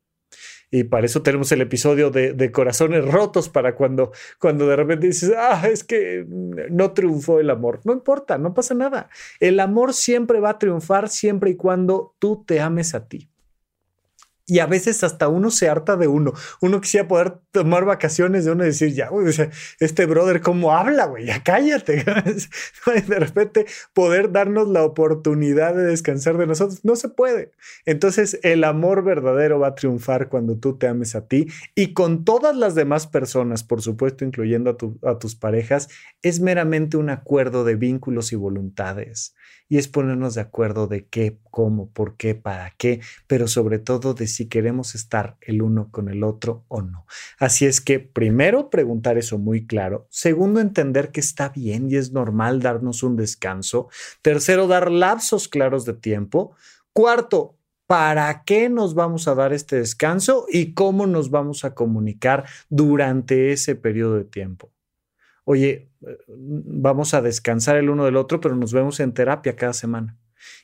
Y 0.74 0.84
para 0.84 1.04
eso 1.04 1.22
tenemos 1.22 1.52
el 1.52 1.60
episodio 1.60 2.10
de, 2.10 2.50
corazones 2.50 3.04
rotos 3.04 3.50
para 3.50 3.74
cuando, 3.74 4.10
cuando 4.38 4.66
de 4.66 4.74
repente 4.74 5.06
dices, 5.06 5.30
ah, 5.36 5.68
es 5.68 5.84
que 5.84 6.24
no 6.26 6.92
triunfó 6.92 7.40
el 7.40 7.50
amor. 7.50 7.80
No 7.84 7.92
importa, 7.92 8.38
no 8.38 8.54
pasa 8.54 8.74
nada. 8.74 9.10
El 9.38 9.60
amor 9.60 9.92
siempre 9.92 10.40
va 10.40 10.50
a 10.50 10.58
triunfar 10.58 11.10
siempre 11.10 11.50
y 11.50 11.56
cuando 11.56 12.14
tú 12.18 12.42
te 12.46 12.60
ames 12.60 12.94
a 12.94 13.06
ti 13.06 13.31
y 14.52 14.58
a 14.58 14.66
veces 14.66 15.02
hasta 15.02 15.28
uno 15.28 15.50
se 15.50 15.70
harta 15.70 15.96
de 15.96 16.08
uno. 16.08 16.34
Uno 16.60 16.82
quisiera 16.82 17.08
poder 17.08 17.38
tomar 17.52 17.86
vacaciones 17.86 18.44
de 18.44 18.50
uno 18.50 18.64
y 18.64 18.66
decir, 18.66 18.92
ya, 18.92 19.08
güey, 19.08 19.34
este 19.80 20.04
brother, 20.04 20.42
¿cómo 20.42 20.72
habla, 20.74 21.06
güey? 21.06 21.24
Ya 21.24 21.42
cállate. 21.42 22.04
de 23.08 23.18
repente 23.18 23.64
poder 23.94 24.30
darnos 24.30 24.68
la 24.68 24.84
oportunidad 24.84 25.74
de 25.74 25.84
descansar 25.84 26.36
de 26.36 26.46
nosotros. 26.46 26.84
No 26.84 26.96
se 26.96 27.08
puede. 27.08 27.52
Entonces, 27.86 28.40
el 28.42 28.64
amor 28.64 29.02
verdadero 29.02 29.58
va 29.58 29.68
a 29.68 29.74
triunfar 29.74 30.28
cuando 30.28 30.58
tú 30.58 30.76
te 30.76 30.86
ames 30.86 31.14
a 31.14 31.26
ti 31.26 31.46
y 31.74 31.94
con 31.94 32.26
todas 32.26 32.54
las 32.54 32.74
demás 32.74 33.06
personas, 33.06 33.64
por 33.64 33.80
supuesto, 33.80 34.26
incluyendo 34.26 34.76
a, 35.02 35.10
a 35.12 35.18
tus 35.18 35.34
parejas, 35.34 35.88
es 36.20 36.40
meramente 36.40 36.98
un 36.98 37.08
acuerdo 37.08 37.64
de 37.64 37.76
vínculos 37.76 38.34
y 38.34 38.36
voluntades 38.36 39.34
y 39.72 39.78
es 39.78 39.88
ponernos 39.88 40.34
de 40.34 40.42
acuerdo 40.42 40.86
de 40.86 41.06
qué, 41.06 41.38
cómo, 41.50 41.90
por 41.92 42.18
qué, 42.18 42.34
para 42.34 42.74
qué, 42.76 43.00
pero 43.26 43.48
sobre 43.48 43.78
todo 43.78 44.12
de 44.12 44.26
si 44.42 44.48
queremos 44.48 44.96
estar 44.96 45.36
el 45.40 45.62
uno 45.62 45.88
con 45.92 46.08
el 46.08 46.24
otro 46.24 46.64
o 46.66 46.82
no. 46.82 47.06
Así 47.38 47.64
es 47.64 47.80
que 47.80 48.00
primero 48.00 48.70
preguntar 48.70 49.18
eso 49.18 49.38
muy 49.38 49.66
claro, 49.66 50.08
segundo 50.10 50.58
entender 50.58 51.12
que 51.12 51.20
está 51.20 51.50
bien 51.50 51.88
y 51.90 51.96
es 51.96 52.10
normal 52.12 52.60
darnos 52.60 53.04
un 53.04 53.16
descanso, 53.16 53.88
tercero 54.20 54.66
dar 54.66 54.90
lapsos 54.90 55.46
claros 55.46 55.84
de 55.84 55.94
tiempo, 55.94 56.56
cuarto 56.92 57.56
para 57.86 58.42
qué 58.44 58.68
nos 58.68 58.94
vamos 58.94 59.28
a 59.28 59.34
dar 59.34 59.52
este 59.52 59.76
descanso 59.76 60.46
y 60.50 60.74
cómo 60.74 61.06
nos 61.06 61.30
vamos 61.30 61.64
a 61.64 61.74
comunicar 61.74 62.44
durante 62.68 63.52
ese 63.52 63.76
periodo 63.76 64.16
de 64.16 64.24
tiempo 64.24 64.72
oye, 65.44 65.88
vamos 66.28 67.14
a 67.14 67.20
descansar 67.20 67.76
el 67.76 67.90
uno 67.90 68.04
del 68.04 68.16
otro, 68.16 68.40
pero 68.40 68.54
nos 68.54 68.72
vemos 68.72 69.00
en 69.00 69.12
terapia 69.12 69.56
cada 69.56 69.72
semana. 69.72 70.16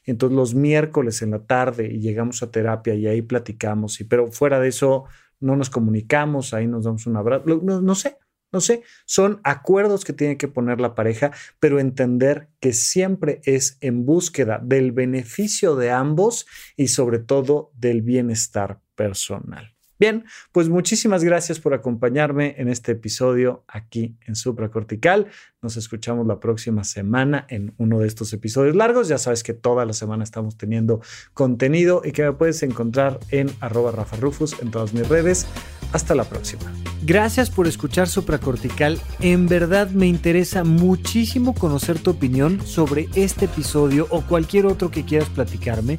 Entonces 0.05 0.37
los 0.37 0.55
miércoles 0.55 1.23
en 1.23 1.33
la 1.33 1.41
tarde 1.41 1.89
y 1.93 2.01
llegamos 2.01 2.43
a 2.43 2.51
terapia 2.51 2.95
y 2.95 3.07
ahí 3.07 3.23
platicamos, 3.23 4.01
y, 4.01 4.05
pero 4.05 4.31
fuera 4.31 4.61
de 4.61 4.69
eso 4.69 5.05
no 5.41 5.57
nos 5.57 5.71
comunicamos, 5.71 6.55
ahí 6.55 6.67
nos 6.67 6.85
damos 6.85 7.07
un 7.07 7.17
abrazo, 7.17 7.45
no, 7.63 7.81
no 7.81 7.95
sé, 7.95 8.19
no 8.51 8.61
sé, 8.61 8.83
son 9.05 9.41
acuerdos 9.45 10.05
que 10.05 10.13
tiene 10.13 10.37
que 10.37 10.49
poner 10.49 10.81
la 10.81 10.95
pareja, 10.95 11.33
pero 11.61 11.81
entender 11.81 12.49
que 12.61 12.73
siempre 12.73 13.41
es 13.45 13.77
en 13.81 14.07
búsqueda 14.07 14.61
del 14.63 14.93
beneficio 14.93 15.77
de 15.77 15.91
ambos 15.91 16.47
y 16.77 16.89
sobre 16.89 17.19
todo 17.19 17.71
del 17.75 18.03
bienestar 18.03 18.81
personal. 18.95 19.78
Bien, 19.99 20.25
pues 20.53 20.69
muchísimas 20.69 21.25
gracias 21.25 21.59
por 21.59 21.75
acompañarme 21.75 22.55
en 22.59 22.69
este 22.69 22.93
episodio 22.93 23.65
aquí 23.67 24.17
en 24.27 24.37
Supracortical. 24.37 25.27
Nos 25.61 25.77
escuchamos 25.77 26.25
la 26.27 26.39
próxima 26.39 26.85
semana 26.85 27.47
en 27.49 27.75
uno 27.79 27.99
de 27.99 28.07
estos 28.07 28.33
episodios 28.33 28.77
largos. 28.77 29.09
Ya 29.09 29.19
sabes 29.19 29.43
que 29.43 29.55
toda 29.55 29.85
la 29.85 29.93
semana 29.93 30.23
estamos 30.23 30.57
teniendo 30.57 31.01
contenido 31.35 32.03
y 32.05 32.13
que 32.13 32.23
me 32.23 32.33
puedes 32.33 32.63
encontrar 32.63 33.19
en 33.31 33.51
arroba 33.59 33.91
Rafa 33.91 34.17
Rufus 34.19 34.55
en 34.63 34.71
todas 34.71 34.95
mis 34.95 35.09
redes. 35.09 35.49
Hasta 35.93 36.15
la 36.15 36.25
próxima. 36.25 36.73
Gracias 37.03 37.51
por 37.51 37.67
escuchar 37.67 38.09
Supracortical. 38.09 39.01
En 39.19 39.49
verdad 39.49 39.91
me 39.91 40.07
interesa 40.07 40.63
muchísimo 40.63 41.55
conocer 41.55 41.99
tu 41.99 42.11
opinión 42.11 42.65
sobre 42.65 43.09
este 43.15 43.47
episodio 43.47 44.07
o 44.11 44.23
cualquier 44.23 44.67
otro 44.67 44.91
que 44.91 45.05
quieras 45.05 45.29
platicarme. 45.31 45.99